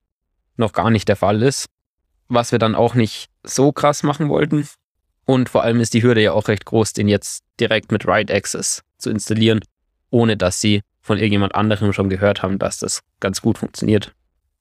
noch 0.56 0.72
gar 0.72 0.90
nicht 0.90 1.08
der 1.08 1.16
Fall 1.16 1.42
ist 1.42 1.66
was 2.28 2.52
wir 2.52 2.59
dann 2.59 2.75
auch 2.75 2.95
nicht 2.95 3.28
so 3.42 3.73
krass 3.73 4.02
machen 4.02 4.28
wollten. 4.28 4.66
Und 5.25 5.49
vor 5.49 5.62
allem 5.62 5.80
ist 5.80 5.95
die 5.95 6.02
Hürde 6.02 6.23
ja 6.23 6.33
auch 6.33 6.49
recht 6.49 6.64
groß, 6.64 6.92
den 6.92 7.09
jetzt 7.09 7.42
direkt 7.59 7.90
mit 7.92 8.06
Write 8.06 8.33
Access 8.33 8.83
zu 8.99 9.11
installieren, 9.11 9.61
ohne 10.11 10.37
dass 10.37 10.61
sie 10.61 10.83
von 11.00 11.18
irgendjemand 11.18 11.54
anderem 11.54 11.92
schon 11.92 12.11
gehört 12.11 12.42
haben, 12.42 12.59
dass 12.59 12.78
das 12.78 13.00
ganz 13.21 13.40
gut 13.40 13.59
funktioniert. 13.59 14.12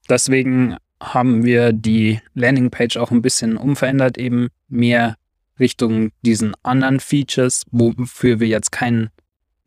Deswegen 0.09 0.77
haben 1.01 1.43
wir 1.43 1.73
die 1.73 2.21
Landingpage 2.33 2.97
auch 2.97 3.11
ein 3.11 3.21
bisschen 3.21 3.57
umverändert, 3.57 4.17
eben 4.17 4.49
mehr 4.67 5.15
Richtung 5.59 6.11
diesen 6.21 6.53
anderen 6.63 6.99
Features, 6.99 7.63
wofür 7.71 8.39
wir 8.39 8.47
jetzt 8.47 8.71
keinen 8.71 9.09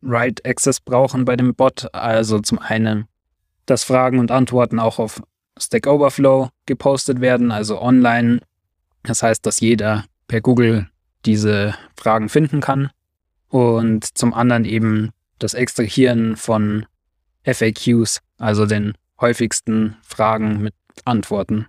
Write 0.01 0.43
Access 0.45 0.79
brauchen 0.79 1.25
bei 1.25 1.35
dem 1.35 1.55
Bot. 1.55 1.93
Also 1.93 2.39
zum 2.39 2.59
einen 2.59 3.05
das 3.65 3.83
Fragen 3.83 4.19
und 4.19 4.31
Antworten 4.31 4.79
auch 4.79 4.99
auf 4.99 5.21
Stack 5.59 5.87
Overflow 5.87 6.49
gepostet 6.65 7.21
werden, 7.21 7.51
also 7.51 7.81
online. 7.81 8.39
Das 9.03 9.23
heißt, 9.23 9.45
dass 9.45 9.59
jeder 9.59 10.05
per 10.27 10.41
Google 10.41 10.87
diese 11.25 11.75
Fragen 11.95 12.29
finden 12.29 12.61
kann. 12.61 12.89
Und 13.49 14.17
zum 14.17 14.33
anderen 14.33 14.65
eben 14.65 15.09
das 15.39 15.53
Extrahieren 15.53 16.35
von 16.35 16.85
FAQs, 17.43 18.21
also 18.37 18.65
den 18.65 18.93
häufigsten 19.19 19.97
Fragen 20.03 20.61
mit 20.61 20.75
Antworten. 21.05 21.65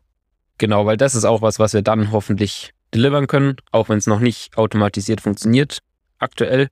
Genau, 0.59 0.85
weil 0.87 0.97
das 0.97 1.15
ist 1.15 1.25
auch 1.25 1.41
was, 1.41 1.59
was 1.59 1.73
wir 1.73 1.83
dann 1.83 2.13
hoffentlich 2.13 2.73
delivern 2.93 3.27
können, 3.27 3.57
auch 3.73 3.89
wenn 3.89 3.99
es 3.99 4.07
noch 4.07 4.21
nicht 4.21 4.57
automatisiert 4.59 5.21
funktioniert. 5.21 5.79
Aktuell 6.19 6.69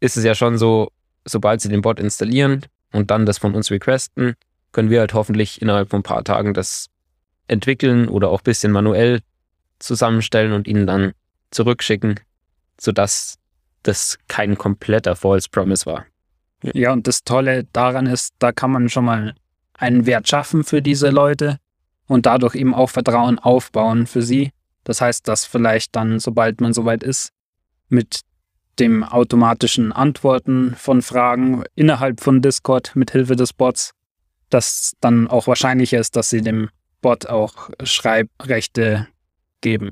ist 0.00 0.16
es 0.16 0.24
ja 0.24 0.34
schon 0.34 0.58
so, 0.58 0.90
sobald 1.24 1.60
Sie 1.60 1.68
den 1.68 1.82
Bot 1.82 2.00
installieren 2.00 2.66
und 2.92 3.10
dann 3.10 3.26
das 3.26 3.38
von 3.38 3.54
uns 3.54 3.70
requesten, 3.70 4.34
können 4.72 4.90
wir 4.90 5.00
halt 5.00 5.14
hoffentlich 5.14 5.60
innerhalb 5.60 5.90
von 5.90 6.00
ein 6.00 6.04
paar 6.04 6.24
Tagen 6.24 6.54
das 6.54 6.86
entwickeln 7.48 8.08
oder 8.08 8.28
auch 8.30 8.40
ein 8.40 8.44
bisschen 8.44 8.72
manuell 8.72 9.20
zusammenstellen 9.78 10.52
und 10.52 10.68
ihnen 10.68 10.86
dann 10.86 11.12
zurückschicken, 11.50 12.20
sodass 12.78 13.36
das 13.82 14.18
kein 14.28 14.56
kompletter 14.56 15.16
False 15.16 15.48
Promise 15.50 15.86
war. 15.86 16.06
Ja, 16.62 16.92
und 16.92 17.06
das 17.06 17.24
Tolle 17.24 17.64
daran 17.72 18.06
ist, 18.06 18.34
da 18.38 18.52
kann 18.52 18.70
man 18.70 18.88
schon 18.88 19.04
mal 19.04 19.34
einen 19.74 20.06
Wert 20.06 20.28
schaffen 20.28 20.62
für 20.62 20.82
diese 20.82 21.10
Leute 21.10 21.58
und 22.06 22.26
dadurch 22.26 22.54
eben 22.54 22.74
auch 22.74 22.90
Vertrauen 22.90 23.38
aufbauen 23.38 24.06
für 24.06 24.22
sie. 24.22 24.50
Das 24.84 25.00
heißt, 25.00 25.26
dass 25.26 25.46
vielleicht 25.46 25.96
dann, 25.96 26.20
sobald 26.20 26.60
man 26.60 26.72
soweit 26.72 27.02
ist, 27.02 27.32
mit 27.88 28.20
dem 28.78 29.02
automatischen 29.02 29.92
Antworten 29.92 30.74
von 30.76 31.02
Fragen 31.02 31.64
innerhalb 31.74 32.20
von 32.20 32.42
Discord 32.42 32.94
mit 32.94 33.10
Hilfe 33.10 33.36
des 33.36 33.52
Bots 33.52 33.92
dass 34.50 34.96
dann 35.00 35.28
auch 35.28 35.46
wahrscheinlicher 35.46 35.98
ist, 35.98 36.16
dass 36.16 36.30
sie 36.30 36.42
dem 36.42 36.68
Bot 37.00 37.26
auch 37.26 37.70
Schreibrechte 37.82 39.08
geben. 39.60 39.90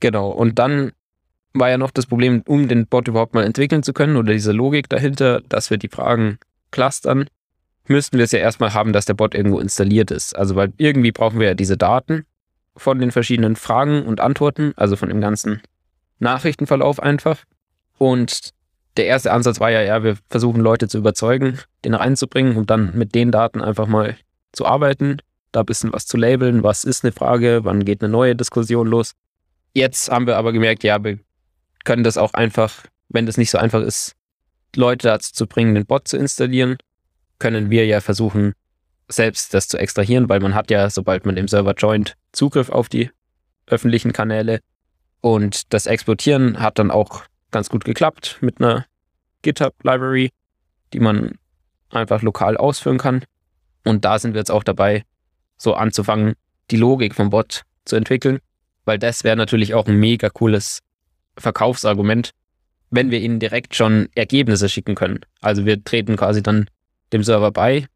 Genau. 0.00 0.30
Und 0.30 0.58
dann 0.58 0.92
war 1.54 1.70
ja 1.70 1.78
noch 1.78 1.90
das 1.90 2.06
Problem, 2.06 2.42
um 2.46 2.68
den 2.68 2.86
Bot 2.86 3.08
überhaupt 3.08 3.34
mal 3.34 3.44
entwickeln 3.44 3.82
zu 3.82 3.92
können 3.92 4.16
oder 4.16 4.32
diese 4.32 4.52
Logik 4.52 4.88
dahinter, 4.88 5.40
dass 5.48 5.70
wir 5.70 5.78
die 5.78 5.88
Fragen 5.88 6.38
clustern, 6.70 7.28
müssten 7.88 8.18
wir 8.18 8.24
es 8.24 8.32
ja 8.32 8.38
erstmal 8.38 8.74
haben, 8.74 8.92
dass 8.92 9.06
der 9.06 9.14
Bot 9.14 9.34
irgendwo 9.34 9.58
installiert 9.58 10.10
ist. 10.10 10.36
Also 10.36 10.56
weil 10.56 10.72
irgendwie 10.76 11.12
brauchen 11.12 11.40
wir 11.40 11.48
ja 11.48 11.54
diese 11.54 11.76
Daten 11.76 12.26
von 12.76 12.98
den 12.98 13.10
verschiedenen 13.10 13.56
Fragen 13.56 14.04
und 14.04 14.20
Antworten, 14.20 14.72
also 14.76 14.96
von 14.96 15.08
dem 15.08 15.20
ganzen 15.20 15.62
Nachrichtenverlauf 16.18 17.00
einfach. 17.00 17.44
Und 17.98 18.50
der 18.96 19.06
erste 19.06 19.32
Ansatz 19.32 19.60
war 19.60 19.70
ja, 19.70 19.82
ja, 19.82 20.02
wir 20.02 20.16
versuchen 20.30 20.60
Leute 20.60 20.88
zu 20.88 20.98
überzeugen, 20.98 21.58
den 21.84 21.94
reinzubringen 21.94 22.56
und 22.56 22.70
dann 22.70 22.96
mit 22.96 23.14
den 23.14 23.30
Daten 23.30 23.62
einfach 23.62 23.86
mal 23.86 24.16
zu 24.52 24.66
arbeiten, 24.66 25.18
da 25.52 25.60
ein 25.60 25.66
bisschen 25.66 25.92
was 25.92 26.06
zu 26.06 26.16
labeln, 26.16 26.62
was 26.62 26.84
ist 26.84 27.04
eine 27.04 27.12
Frage, 27.12 27.60
wann 27.64 27.84
geht 27.84 28.02
eine 28.02 28.10
neue 28.10 28.34
Diskussion 28.34 28.86
los. 28.86 29.12
Jetzt 29.74 30.10
haben 30.10 30.26
wir 30.26 30.36
aber 30.36 30.52
gemerkt, 30.52 30.84
ja, 30.84 31.02
wir 31.02 31.18
können 31.84 32.04
das 32.04 32.16
auch 32.16 32.34
einfach, 32.34 32.84
wenn 33.08 33.26
das 33.26 33.36
nicht 33.36 33.50
so 33.50 33.58
einfach 33.58 33.82
ist, 33.82 34.14
Leute 34.74 35.08
dazu 35.08 35.32
zu 35.32 35.46
bringen, 35.46 35.74
den 35.74 35.86
Bot 35.86 36.08
zu 36.08 36.16
installieren, 36.16 36.76
können 37.38 37.70
wir 37.70 37.86
ja 37.86 38.00
versuchen, 38.00 38.54
selbst 39.08 39.54
das 39.54 39.68
zu 39.68 39.78
extrahieren, 39.78 40.28
weil 40.28 40.40
man 40.40 40.54
hat 40.54 40.70
ja, 40.70 40.90
sobald 40.90 41.26
man 41.26 41.36
im 41.36 41.48
Server 41.48 41.74
joint, 41.74 42.14
Zugriff 42.32 42.70
auf 42.70 42.88
die 42.88 43.10
öffentlichen 43.66 44.12
Kanäle. 44.12 44.60
Und 45.20 45.72
das 45.72 45.86
Exportieren 45.86 46.60
hat 46.60 46.78
dann 46.78 46.90
auch 46.90 47.22
ganz 47.56 47.70
gut 47.70 47.86
geklappt 47.86 48.36
mit 48.42 48.60
einer 48.60 48.84
GitHub-Library, 49.40 50.30
die 50.92 51.00
man 51.00 51.38
einfach 51.88 52.20
lokal 52.20 52.58
ausführen 52.58 52.98
kann. 52.98 53.24
Und 53.82 54.04
da 54.04 54.18
sind 54.18 54.34
wir 54.34 54.40
jetzt 54.40 54.50
auch 54.50 54.62
dabei, 54.62 55.04
so 55.56 55.72
anzufangen, 55.72 56.34
die 56.70 56.76
Logik 56.76 57.14
vom 57.14 57.30
Bot 57.30 57.62
zu 57.86 57.96
entwickeln, 57.96 58.40
weil 58.84 58.98
das 58.98 59.24
wäre 59.24 59.36
natürlich 59.36 59.72
auch 59.72 59.86
ein 59.86 59.98
mega 59.98 60.28
cooles 60.28 60.80
Verkaufsargument, 61.38 62.32
wenn 62.90 63.10
wir 63.10 63.20
ihnen 63.20 63.40
direkt 63.40 63.74
schon 63.74 64.10
Ergebnisse 64.14 64.68
schicken 64.68 64.94
können. 64.94 65.20
Also 65.40 65.64
wir 65.64 65.82
treten 65.82 66.16
quasi 66.16 66.42
dann 66.42 66.68
dem 67.14 67.22
Server 67.22 67.52
bei, 67.52 67.86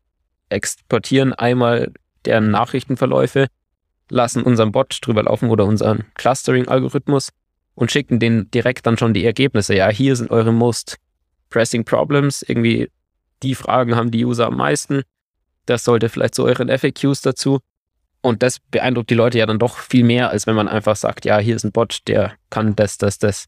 exportieren 0.48 1.34
einmal 1.34 1.92
deren 2.24 2.50
Nachrichtenverläufe, 2.50 3.48
lassen 4.08 4.42
unseren 4.42 4.72
Bot 4.72 4.98
drüber 5.02 5.24
laufen 5.24 5.50
oder 5.50 5.66
unseren 5.66 6.04
Clustering-Algorithmus 6.14 7.28
und 7.74 7.90
schicken 7.90 8.18
denen 8.18 8.50
direkt 8.50 8.86
dann 8.86 8.98
schon 8.98 9.14
die 9.14 9.24
Ergebnisse. 9.24 9.74
Ja, 9.74 9.88
hier 9.88 10.16
sind 10.16 10.30
eure 10.30 10.52
most 10.52 10.96
Pressing 11.48 11.84
Problems, 11.84 12.42
irgendwie 12.42 12.90
die 13.42 13.54
Fragen 13.54 13.96
haben 13.96 14.10
die 14.10 14.24
User 14.24 14.46
am 14.46 14.56
meisten. 14.56 15.02
Das 15.66 15.84
sollte 15.84 16.08
vielleicht 16.08 16.34
so 16.34 16.44
euren 16.44 16.68
FAQs 16.68 17.22
dazu. 17.22 17.60
Und 18.22 18.42
das 18.42 18.58
beeindruckt 18.60 19.10
die 19.10 19.14
Leute 19.14 19.38
ja 19.38 19.46
dann 19.46 19.58
doch 19.58 19.78
viel 19.78 20.04
mehr, 20.04 20.30
als 20.30 20.46
wenn 20.46 20.54
man 20.54 20.68
einfach 20.68 20.96
sagt, 20.96 21.24
ja, 21.24 21.38
hier 21.38 21.56
ist 21.56 21.64
ein 21.64 21.72
Bot, 21.72 22.00
der 22.06 22.34
kann 22.50 22.76
das, 22.76 22.98
das, 22.98 23.18
das. 23.18 23.46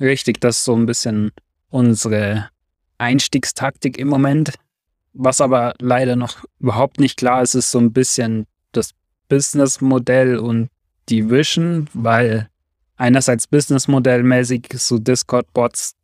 Richtig, 0.00 0.40
das 0.40 0.58
ist 0.58 0.64
so 0.64 0.76
ein 0.76 0.86
bisschen 0.86 1.32
unsere 1.68 2.48
Einstiegstaktik 2.98 3.98
im 3.98 4.08
Moment. 4.08 4.54
Was 5.12 5.40
aber 5.40 5.74
leider 5.80 6.16
noch 6.16 6.44
überhaupt 6.60 7.00
nicht 7.00 7.16
klar 7.16 7.42
ist, 7.42 7.54
ist 7.54 7.70
so 7.70 7.78
ein 7.78 7.92
bisschen 7.92 8.46
das 8.72 8.90
Businessmodell 9.28 10.38
und 10.38 10.70
die 11.08 11.28
Vision, 11.30 11.88
weil 11.92 12.48
einerseits 12.96 13.46
Businessmodellmäßig 13.46 14.68
so 14.74 14.98
Discord-Bots, 14.98 15.94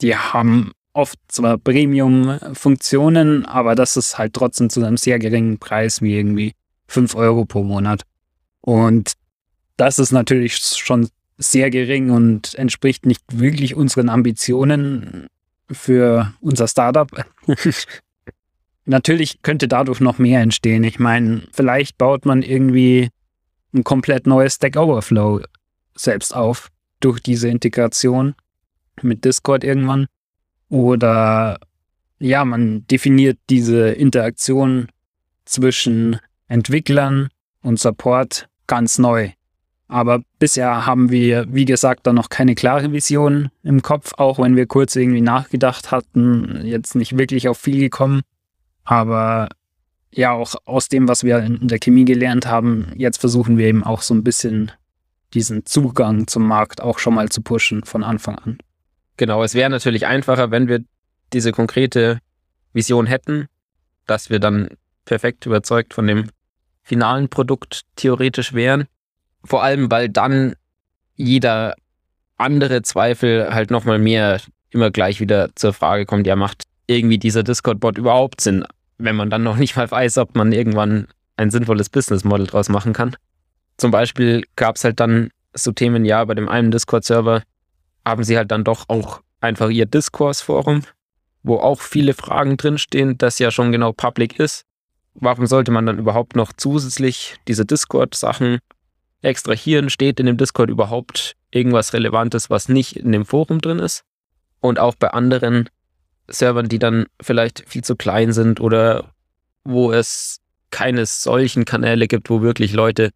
die 0.00 0.16
haben 0.16 0.72
oft 0.92 1.18
zwar 1.28 1.58
Premium-Funktionen, 1.58 3.46
aber 3.46 3.74
das 3.74 3.96
ist 3.96 4.18
halt 4.18 4.32
trotzdem 4.32 4.70
zu 4.70 4.84
einem 4.84 4.96
sehr 4.96 5.18
geringen 5.18 5.58
Preis, 5.58 6.02
wie 6.02 6.16
irgendwie 6.16 6.52
5 6.88 7.14
Euro 7.14 7.44
pro 7.44 7.62
Monat. 7.62 8.02
Und 8.60 9.12
das 9.76 9.98
ist 9.98 10.12
natürlich 10.12 10.56
schon 10.56 11.08
sehr 11.38 11.70
gering 11.70 12.10
und 12.10 12.54
entspricht 12.56 13.06
nicht 13.06 13.22
wirklich 13.32 13.74
unseren 13.74 14.08
Ambitionen 14.08 15.28
für 15.70 16.34
unser 16.40 16.68
Startup. 16.68 17.08
natürlich 18.84 19.40
könnte 19.42 19.68
dadurch 19.68 20.00
noch 20.00 20.18
mehr 20.18 20.40
entstehen. 20.40 20.84
Ich 20.84 20.98
meine, 20.98 21.42
vielleicht 21.52 21.96
baut 21.96 22.26
man 22.26 22.42
irgendwie 22.42 23.08
ein 23.72 23.84
komplett 23.84 24.26
neues 24.26 24.56
Stack 24.56 24.76
Overflow 24.76 25.40
selbst 26.02 26.34
auf 26.34 26.68
durch 27.00 27.20
diese 27.20 27.48
Integration 27.48 28.34
mit 29.02 29.24
Discord 29.24 29.64
irgendwann. 29.64 30.06
Oder 30.68 31.58
ja, 32.18 32.44
man 32.44 32.86
definiert 32.86 33.38
diese 33.48 33.90
Interaktion 33.90 34.88
zwischen 35.44 36.18
Entwicklern 36.48 37.28
und 37.62 37.80
Support 37.80 38.48
ganz 38.66 38.98
neu. 38.98 39.30
Aber 39.88 40.22
bisher 40.38 40.86
haben 40.86 41.10
wir, 41.10 41.46
wie 41.52 41.64
gesagt, 41.64 42.06
da 42.06 42.12
noch 42.12 42.28
keine 42.28 42.54
klare 42.54 42.92
Vision 42.92 43.50
im 43.64 43.82
Kopf, 43.82 44.12
auch 44.16 44.38
wenn 44.38 44.54
wir 44.54 44.66
kurz 44.66 44.94
irgendwie 44.94 45.20
nachgedacht 45.20 45.90
hatten, 45.90 46.64
jetzt 46.64 46.94
nicht 46.94 47.18
wirklich 47.18 47.48
auf 47.48 47.58
viel 47.58 47.80
gekommen. 47.80 48.20
Aber 48.84 49.48
ja, 50.12 50.30
auch 50.32 50.54
aus 50.64 50.88
dem, 50.88 51.08
was 51.08 51.24
wir 51.24 51.38
in 51.38 51.66
der 51.66 51.80
Chemie 51.80 52.04
gelernt 52.04 52.46
haben, 52.46 52.92
jetzt 52.94 53.18
versuchen 53.18 53.58
wir 53.58 53.66
eben 53.66 53.82
auch 53.82 54.02
so 54.02 54.14
ein 54.14 54.22
bisschen 54.22 54.70
diesen 55.34 55.66
Zugang 55.66 56.26
zum 56.26 56.46
Markt 56.46 56.80
auch 56.80 56.98
schon 56.98 57.14
mal 57.14 57.28
zu 57.28 57.42
pushen 57.42 57.84
von 57.84 58.02
Anfang 58.02 58.36
an. 58.38 58.58
Genau, 59.16 59.42
es 59.42 59.54
wäre 59.54 59.70
natürlich 59.70 60.06
einfacher, 60.06 60.50
wenn 60.50 60.68
wir 60.68 60.82
diese 61.32 61.52
konkrete 61.52 62.18
Vision 62.72 63.06
hätten, 63.06 63.46
dass 64.06 64.30
wir 64.30 64.40
dann 64.40 64.68
perfekt 65.04 65.46
überzeugt 65.46 65.94
von 65.94 66.06
dem 66.06 66.30
finalen 66.82 67.28
Produkt 67.28 67.82
theoretisch 67.96 68.52
wären. 68.52 68.86
Vor 69.44 69.62
allem, 69.62 69.90
weil 69.90 70.08
dann 70.08 70.54
jeder 71.14 71.74
andere 72.36 72.82
Zweifel 72.82 73.52
halt 73.52 73.70
nochmal 73.70 73.98
mehr 73.98 74.40
immer 74.70 74.90
gleich 74.90 75.20
wieder 75.20 75.50
zur 75.54 75.72
Frage 75.72 76.06
kommt, 76.06 76.26
ja, 76.26 76.36
macht 76.36 76.64
irgendwie 76.86 77.18
dieser 77.18 77.42
Discord-Bot 77.42 77.98
überhaupt 77.98 78.40
Sinn, 78.40 78.64
wenn 78.98 79.16
man 79.16 79.30
dann 79.30 79.42
noch 79.42 79.56
nicht 79.56 79.76
mal 79.76 79.90
weiß, 79.90 80.18
ob 80.18 80.34
man 80.34 80.52
irgendwann 80.52 81.06
ein 81.36 81.50
sinnvolles 81.50 81.88
Business-Model 81.88 82.46
draus 82.46 82.68
machen 82.68 82.92
kann. 82.92 83.16
Zum 83.80 83.92
Beispiel 83.92 84.44
gab 84.56 84.76
es 84.76 84.84
halt 84.84 85.00
dann 85.00 85.30
so 85.54 85.72
Themen, 85.72 86.04
ja, 86.04 86.22
bei 86.26 86.34
dem 86.34 86.50
einen 86.50 86.70
Discord-Server 86.70 87.42
haben 88.04 88.24
sie 88.24 88.36
halt 88.36 88.50
dann 88.50 88.62
doch 88.62 88.84
auch 88.88 89.22
einfach 89.40 89.70
ihr 89.70 89.86
Discourse-Forum, 89.86 90.82
wo 91.42 91.56
auch 91.56 91.80
viele 91.80 92.12
Fragen 92.12 92.58
drinstehen, 92.58 93.16
das 93.16 93.38
ja 93.38 93.50
schon 93.50 93.72
genau 93.72 93.92
public 93.94 94.38
ist. 94.38 94.66
Warum 95.14 95.46
sollte 95.46 95.70
man 95.70 95.86
dann 95.86 95.98
überhaupt 95.98 96.36
noch 96.36 96.52
zusätzlich 96.52 97.36
diese 97.48 97.64
Discord-Sachen 97.64 98.58
extrahieren? 99.22 99.88
Steht 99.88 100.20
in 100.20 100.26
dem 100.26 100.36
Discord 100.36 100.68
überhaupt 100.68 101.36
irgendwas 101.50 101.94
Relevantes, 101.94 102.50
was 102.50 102.68
nicht 102.68 102.98
in 102.98 103.12
dem 103.12 103.24
Forum 103.24 103.62
drin 103.62 103.78
ist? 103.78 104.04
Und 104.60 104.78
auch 104.78 104.94
bei 104.94 105.08
anderen 105.08 105.70
Servern, 106.28 106.68
die 106.68 106.78
dann 106.78 107.06
vielleicht 107.18 107.64
viel 107.66 107.82
zu 107.82 107.96
klein 107.96 108.34
sind 108.34 108.60
oder 108.60 109.14
wo 109.64 109.90
es 109.90 110.40
keine 110.70 111.06
solchen 111.06 111.64
Kanäle 111.64 112.08
gibt, 112.08 112.28
wo 112.28 112.42
wirklich 112.42 112.74
Leute 112.74 113.10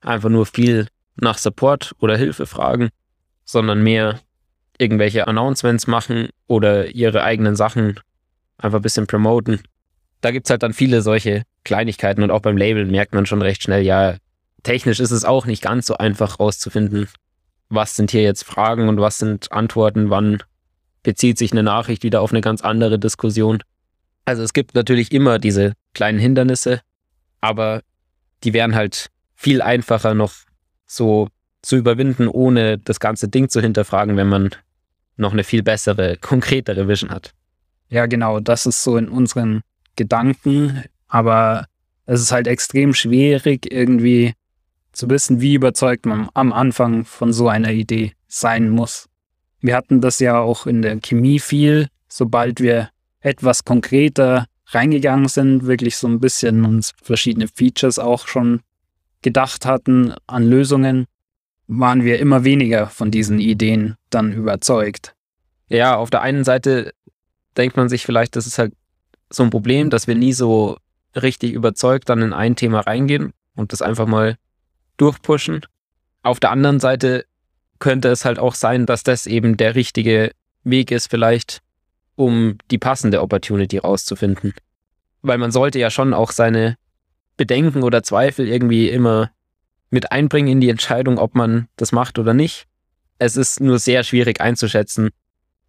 einfach 0.00 0.28
nur 0.28 0.46
viel 0.46 0.88
nach 1.16 1.38
Support 1.38 1.94
oder 1.98 2.16
Hilfe 2.16 2.46
fragen, 2.46 2.90
sondern 3.44 3.82
mehr 3.82 4.20
irgendwelche 4.78 5.26
Announcements 5.26 5.86
machen 5.86 6.28
oder 6.46 6.94
ihre 6.94 7.22
eigenen 7.22 7.56
Sachen 7.56 7.98
einfach 8.58 8.78
ein 8.78 8.82
bisschen 8.82 9.06
promoten. 9.06 9.60
Da 10.20 10.30
gibt 10.30 10.46
es 10.46 10.50
halt 10.50 10.62
dann 10.62 10.72
viele 10.72 11.02
solche 11.02 11.42
Kleinigkeiten 11.64 12.22
und 12.22 12.30
auch 12.30 12.40
beim 12.40 12.56
Label 12.56 12.86
merkt 12.86 13.14
man 13.14 13.26
schon 13.26 13.42
recht 13.42 13.62
schnell, 13.62 13.82
ja, 13.82 14.16
technisch 14.62 15.00
ist 15.00 15.10
es 15.10 15.24
auch 15.24 15.46
nicht 15.46 15.62
ganz 15.62 15.86
so 15.86 15.96
einfach 15.96 16.40
rauszufinden, 16.40 17.08
was 17.68 17.96
sind 17.96 18.10
hier 18.10 18.22
jetzt 18.22 18.44
Fragen 18.44 18.88
und 18.88 19.00
was 19.00 19.18
sind 19.18 19.52
Antworten, 19.52 20.10
wann 20.10 20.42
bezieht 21.02 21.38
sich 21.38 21.52
eine 21.52 21.62
Nachricht 21.62 22.02
wieder 22.02 22.20
auf 22.20 22.32
eine 22.32 22.40
ganz 22.40 22.62
andere 22.62 22.98
Diskussion. 22.98 23.62
Also 24.24 24.42
es 24.42 24.52
gibt 24.52 24.74
natürlich 24.74 25.12
immer 25.12 25.38
diese 25.38 25.72
kleinen 25.94 26.18
Hindernisse, 26.18 26.80
aber 27.40 27.82
die 28.44 28.52
wären 28.52 28.74
halt 28.74 29.08
viel 29.38 29.62
einfacher 29.62 30.14
noch 30.14 30.32
so 30.84 31.28
zu 31.62 31.76
überwinden, 31.76 32.26
ohne 32.26 32.76
das 32.76 32.98
ganze 32.98 33.28
Ding 33.28 33.48
zu 33.48 33.60
hinterfragen, 33.60 34.16
wenn 34.16 34.28
man 34.28 34.50
noch 35.16 35.32
eine 35.32 35.44
viel 35.44 35.62
bessere, 35.62 36.16
konkretere 36.20 36.88
Vision 36.88 37.10
hat. 37.10 37.32
Ja, 37.88 38.06
genau, 38.06 38.40
das 38.40 38.66
ist 38.66 38.82
so 38.82 38.96
in 38.96 39.08
unseren 39.08 39.62
Gedanken, 39.94 40.82
aber 41.06 41.66
es 42.04 42.20
ist 42.20 42.32
halt 42.32 42.48
extrem 42.48 42.94
schwierig, 42.94 43.72
irgendwie 43.72 44.34
zu 44.92 45.08
wissen, 45.08 45.40
wie 45.40 45.54
überzeugt 45.54 46.04
man 46.04 46.28
am 46.34 46.52
Anfang 46.52 47.04
von 47.04 47.32
so 47.32 47.48
einer 47.48 47.70
Idee 47.70 48.12
sein 48.26 48.68
muss. 48.68 49.08
Wir 49.60 49.76
hatten 49.76 50.00
das 50.00 50.18
ja 50.18 50.38
auch 50.40 50.66
in 50.66 50.82
der 50.82 50.98
Chemie 50.98 51.38
viel, 51.38 51.86
sobald 52.08 52.60
wir 52.60 52.90
etwas 53.20 53.64
konkreter 53.64 54.46
reingegangen 54.66 55.28
sind, 55.28 55.66
wirklich 55.66 55.96
so 55.96 56.08
ein 56.08 56.18
bisschen 56.18 56.64
uns 56.64 56.92
verschiedene 57.02 57.46
Features 57.46 57.98
auch 57.98 58.26
schon 58.26 58.60
gedacht 59.22 59.66
hatten 59.66 60.14
an 60.26 60.48
Lösungen, 60.48 61.06
waren 61.66 62.02
wir 62.02 62.18
immer 62.18 62.44
weniger 62.44 62.86
von 62.86 63.10
diesen 63.10 63.38
Ideen 63.40 63.96
dann 64.10 64.32
überzeugt. 64.32 65.14
Ja, 65.68 65.96
auf 65.96 66.10
der 66.10 66.22
einen 66.22 66.44
Seite 66.44 66.92
denkt 67.56 67.76
man 67.76 67.88
sich 67.88 68.04
vielleicht, 68.04 68.36
das 68.36 68.46
ist 68.46 68.58
halt 68.58 68.72
so 69.30 69.42
ein 69.42 69.50
Problem, 69.50 69.90
dass 69.90 70.06
wir 70.06 70.14
nie 70.14 70.32
so 70.32 70.78
richtig 71.14 71.52
überzeugt 71.52 72.08
dann 72.08 72.22
in 72.22 72.32
ein 72.32 72.56
Thema 72.56 72.80
reingehen 72.80 73.32
und 73.54 73.72
das 73.72 73.82
einfach 73.82 74.06
mal 74.06 74.36
durchpushen. 74.96 75.60
Auf 76.22 76.40
der 76.40 76.50
anderen 76.50 76.80
Seite 76.80 77.26
könnte 77.78 78.08
es 78.08 78.24
halt 78.24 78.38
auch 78.38 78.54
sein, 78.54 78.86
dass 78.86 79.02
das 79.02 79.26
eben 79.26 79.56
der 79.56 79.74
richtige 79.74 80.32
Weg 80.64 80.90
ist, 80.90 81.10
vielleicht, 81.10 81.60
um 82.16 82.56
die 82.70 82.78
passende 82.78 83.20
Opportunity 83.20 83.78
rauszufinden. 83.78 84.54
Weil 85.22 85.38
man 85.38 85.52
sollte 85.52 85.78
ja 85.78 85.90
schon 85.90 86.14
auch 86.14 86.32
seine 86.32 86.76
Bedenken 87.38 87.82
oder 87.82 88.02
Zweifel 88.02 88.46
irgendwie 88.46 88.90
immer 88.90 89.30
mit 89.88 90.12
einbringen 90.12 90.48
in 90.48 90.60
die 90.60 90.68
Entscheidung, 90.68 91.16
ob 91.16 91.34
man 91.34 91.68
das 91.76 91.92
macht 91.92 92.18
oder 92.18 92.34
nicht. 92.34 92.66
Es 93.18 93.36
ist 93.36 93.60
nur 93.60 93.78
sehr 93.78 94.04
schwierig 94.04 94.42
einzuschätzen, 94.42 95.08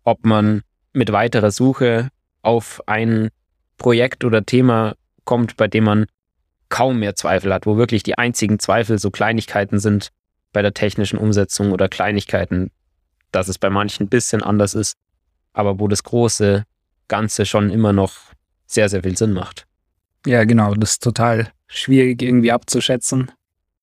ob 0.03 0.25
man 0.25 0.63
mit 0.91 1.13
weiterer 1.13 1.51
Suche 1.51 2.10
auf 2.41 2.84
ein 2.88 3.29
Projekt 3.77 4.25
oder 4.25 4.45
Thema 4.45 4.95
kommt, 5.23 5.55
bei 5.55 5.67
dem 5.67 5.86
man 5.86 6.05
kaum 6.67 6.99
mehr 6.99 7.15
Zweifel 7.15 7.53
hat, 7.53 7.65
wo 7.65 7.77
wirklich 7.77 8.03
die 8.03 8.17
einzigen 8.17 8.60
Zweifel 8.60 8.99
so 8.99 9.12
Kleinigkeiten 9.12 9.79
sind, 9.79 10.10
bei 10.51 10.62
der 10.62 10.73
technischen 10.73 11.17
Umsetzung 11.17 11.71
oder 11.71 11.88
Kleinigkeiten, 11.88 12.71
dass 13.32 13.47
es 13.47 13.60
bei 13.60 13.69
manchen 13.69 14.05
ein 14.05 14.10
bisschen 14.10 14.43
anders 14.43 14.73
ist, 14.73 14.97
aber 15.53 15.79
wo 15.79 15.88
das 15.88 16.03
große 16.03 16.65
Ganze 17.08 17.45
schon 17.45 17.69
immer 17.69 17.93
noch 17.93 18.13
sehr, 18.65 18.89
sehr 18.89 19.03
viel 19.03 19.17
Sinn 19.17 19.34
macht. 19.34 19.67
Ja, 20.25 20.43
genau, 20.43 20.73
das 20.73 20.91
ist 20.91 21.03
total 21.03 21.51
schwierig 21.69 22.21
irgendwie 22.21 22.51
abzuschätzen. 22.51 23.32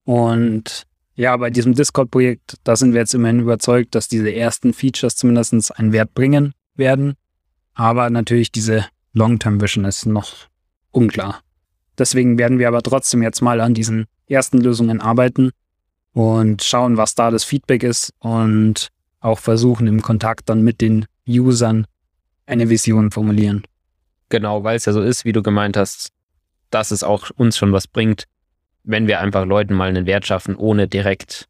Und 0.05 0.87
ja, 1.15 1.35
bei 1.39 1.49
diesem 1.49 1.75
Discord-Projekt, 1.75 2.57
da 2.65 2.77
sind 2.77 2.93
wir 2.93 3.01
jetzt 3.01 3.15
immerhin 3.15 3.41
überzeugt, 3.41 3.95
dass 3.95 4.09
diese 4.09 4.33
ersten 4.33 4.75
Features 4.75 5.17
zumindest 5.17 5.79
einen 5.79 5.93
Wert 5.93 6.13
bringen 6.13 6.53
werden. 6.75 7.15
Aber 7.73 8.11
natürlich 8.11 8.53
diese 8.53 8.85
Long-Term-Vision 9.15 9.87
ist 9.87 10.05
noch 10.05 10.35
unklar. 10.91 11.41
Deswegen 11.97 12.37
werden 12.37 12.59
wir 12.59 12.69
aber 12.69 12.83
trotzdem 12.83 13.23
jetzt 13.23 13.41
mal 13.41 13.61
an 13.63 13.73
diesen 13.73 14.05
ersten 14.29 14.59
Lösungen 14.59 15.01
arbeiten 15.01 15.53
und 16.13 16.63
schauen, 16.63 16.99
was 16.99 17.15
da 17.15 17.31
das 17.31 17.45
Feedback 17.45 17.83
ist 17.83 18.13
und 18.19 18.89
auch 19.21 19.39
versuchen 19.39 19.87
im 19.87 20.03
Kontakt 20.03 20.49
dann 20.49 20.63
mit 20.63 20.81
den 20.81 21.07
Usern 21.27 21.87
eine 22.45 22.69
Vision 22.69 23.11
formulieren. 23.11 23.63
Genau, 24.29 24.65
weil 24.65 24.77
es 24.77 24.85
ja 24.85 24.93
so 24.93 25.03
ist, 25.03 25.25
wie 25.25 25.33
du 25.33 25.43
gemeint 25.43 25.77
hast, 25.77 26.11
dass 26.77 26.91
es 26.91 27.03
auch 27.03 27.31
uns 27.37 27.57
schon 27.57 27.73
was 27.73 27.89
bringt, 27.89 28.25
wenn 28.85 29.07
wir 29.07 29.21
einfach 29.21 29.47
Leuten 29.47 29.73
mal 29.73 29.89
einen 29.89 30.05
Wert 30.05 30.27
schaffen, 30.27 30.55
ohne 30.57 30.87
direkt 30.87 31.49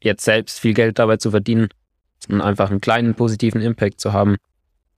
jetzt 0.00 0.24
selbst 0.24 0.60
viel 0.60 0.72
Geld 0.72 1.00
dabei 1.00 1.16
zu 1.16 1.32
verdienen, 1.32 1.66
sondern 2.20 2.46
einfach 2.46 2.70
einen 2.70 2.80
kleinen 2.80 3.16
positiven 3.16 3.60
Impact 3.60 4.00
zu 4.00 4.12
haben. 4.12 4.36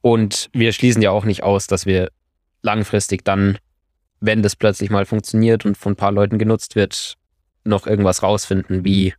Und 0.02 0.50
wir 0.52 0.74
schließen 0.74 1.00
ja 1.00 1.12
auch 1.12 1.24
nicht 1.24 1.42
aus, 1.44 1.66
dass 1.66 1.86
wir 1.86 2.10
langfristig 2.60 3.24
dann, 3.24 3.56
wenn 4.20 4.42
das 4.42 4.54
plötzlich 4.54 4.90
mal 4.90 5.06
funktioniert 5.06 5.64
und 5.64 5.78
von 5.78 5.92
ein 5.92 5.96
paar 5.96 6.12
Leuten 6.12 6.38
genutzt 6.38 6.76
wird, 6.76 7.14
noch 7.64 7.86
irgendwas 7.86 8.22
rausfinden, 8.22 8.84
wie 8.84 9.14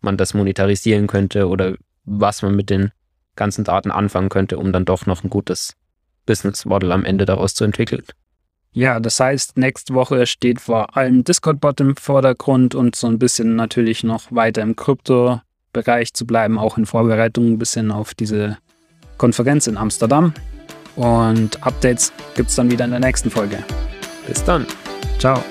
man 0.00 0.16
das 0.16 0.32
monetarisieren 0.32 1.06
könnte 1.06 1.48
oder 1.48 1.74
was 2.06 2.40
man 2.40 2.56
mit 2.56 2.70
den 2.70 2.92
ganzen 3.36 3.64
Daten 3.64 3.90
anfangen 3.90 4.30
könnte, 4.30 4.56
um 4.56 4.72
dann 4.72 4.86
doch 4.86 5.04
noch 5.04 5.22
ein 5.22 5.28
gutes 5.28 5.74
Business 6.24 6.64
Model 6.64 6.92
am 6.92 7.04
Ende 7.04 7.26
daraus 7.26 7.52
zu 7.52 7.64
entwickeln. 7.64 8.04
Ja, 8.78 9.00
das 9.00 9.18
heißt, 9.18 9.58
nächste 9.58 9.92
Woche 9.94 10.24
steht 10.24 10.60
vor 10.60 10.96
allem 10.96 11.24
Discord-Bot 11.24 11.80
im 11.80 11.96
Vordergrund 11.96 12.76
und 12.76 12.94
so 12.94 13.08
ein 13.08 13.18
bisschen 13.18 13.56
natürlich 13.56 14.04
noch 14.04 14.30
weiter 14.30 14.62
im 14.62 14.76
Krypto-Bereich 14.76 16.14
zu 16.14 16.24
bleiben, 16.24 16.60
auch 16.60 16.78
in 16.78 16.86
Vorbereitung 16.86 17.54
ein 17.54 17.58
bisschen 17.58 17.90
auf 17.90 18.14
diese 18.14 18.56
Konferenz 19.16 19.66
in 19.66 19.76
Amsterdam. 19.76 20.32
Und 20.94 21.60
Updates 21.66 22.12
gibt 22.36 22.50
es 22.50 22.54
dann 22.54 22.70
wieder 22.70 22.84
in 22.84 22.92
der 22.92 23.00
nächsten 23.00 23.32
Folge. 23.32 23.64
Bis 24.28 24.44
dann. 24.44 24.64
Ciao. 25.18 25.42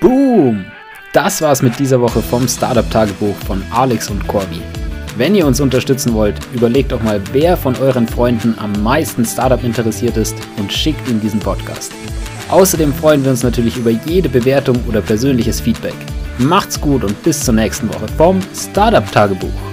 Boom! 0.00 0.64
Das 1.12 1.40
war's 1.42 1.62
mit 1.62 1.78
dieser 1.78 2.00
Woche 2.00 2.20
vom 2.20 2.48
Startup-Tagebuch 2.48 3.36
von 3.46 3.62
Alex 3.70 4.10
und 4.10 4.26
Corby. 4.26 4.60
Wenn 5.16 5.36
ihr 5.36 5.46
uns 5.46 5.60
unterstützen 5.60 6.14
wollt, 6.14 6.34
überlegt 6.52 6.90
doch 6.90 7.00
mal, 7.00 7.22
wer 7.30 7.56
von 7.56 7.76
euren 7.76 8.08
Freunden 8.08 8.58
am 8.58 8.72
meisten 8.82 9.24
Startup 9.24 9.62
interessiert 9.62 10.16
ist 10.16 10.34
und 10.56 10.72
schickt 10.72 11.08
ihm 11.08 11.20
diesen 11.20 11.38
Podcast. 11.38 11.92
Außerdem 12.50 12.92
freuen 12.92 13.22
wir 13.22 13.30
uns 13.30 13.44
natürlich 13.44 13.76
über 13.76 13.90
jede 13.90 14.28
Bewertung 14.28 14.76
oder 14.88 15.00
persönliches 15.00 15.60
Feedback. 15.60 15.94
Macht's 16.38 16.80
gut 16.80 17.04
und 17.04 17.22
bis 17.22 17.40
zur 17.40 17.54
nächsten 17.54 17.88
Woche 17.88 18.08
vom 18.16 18.40
Startup 18.54 19.10
Tagebuch. 19.12 19.69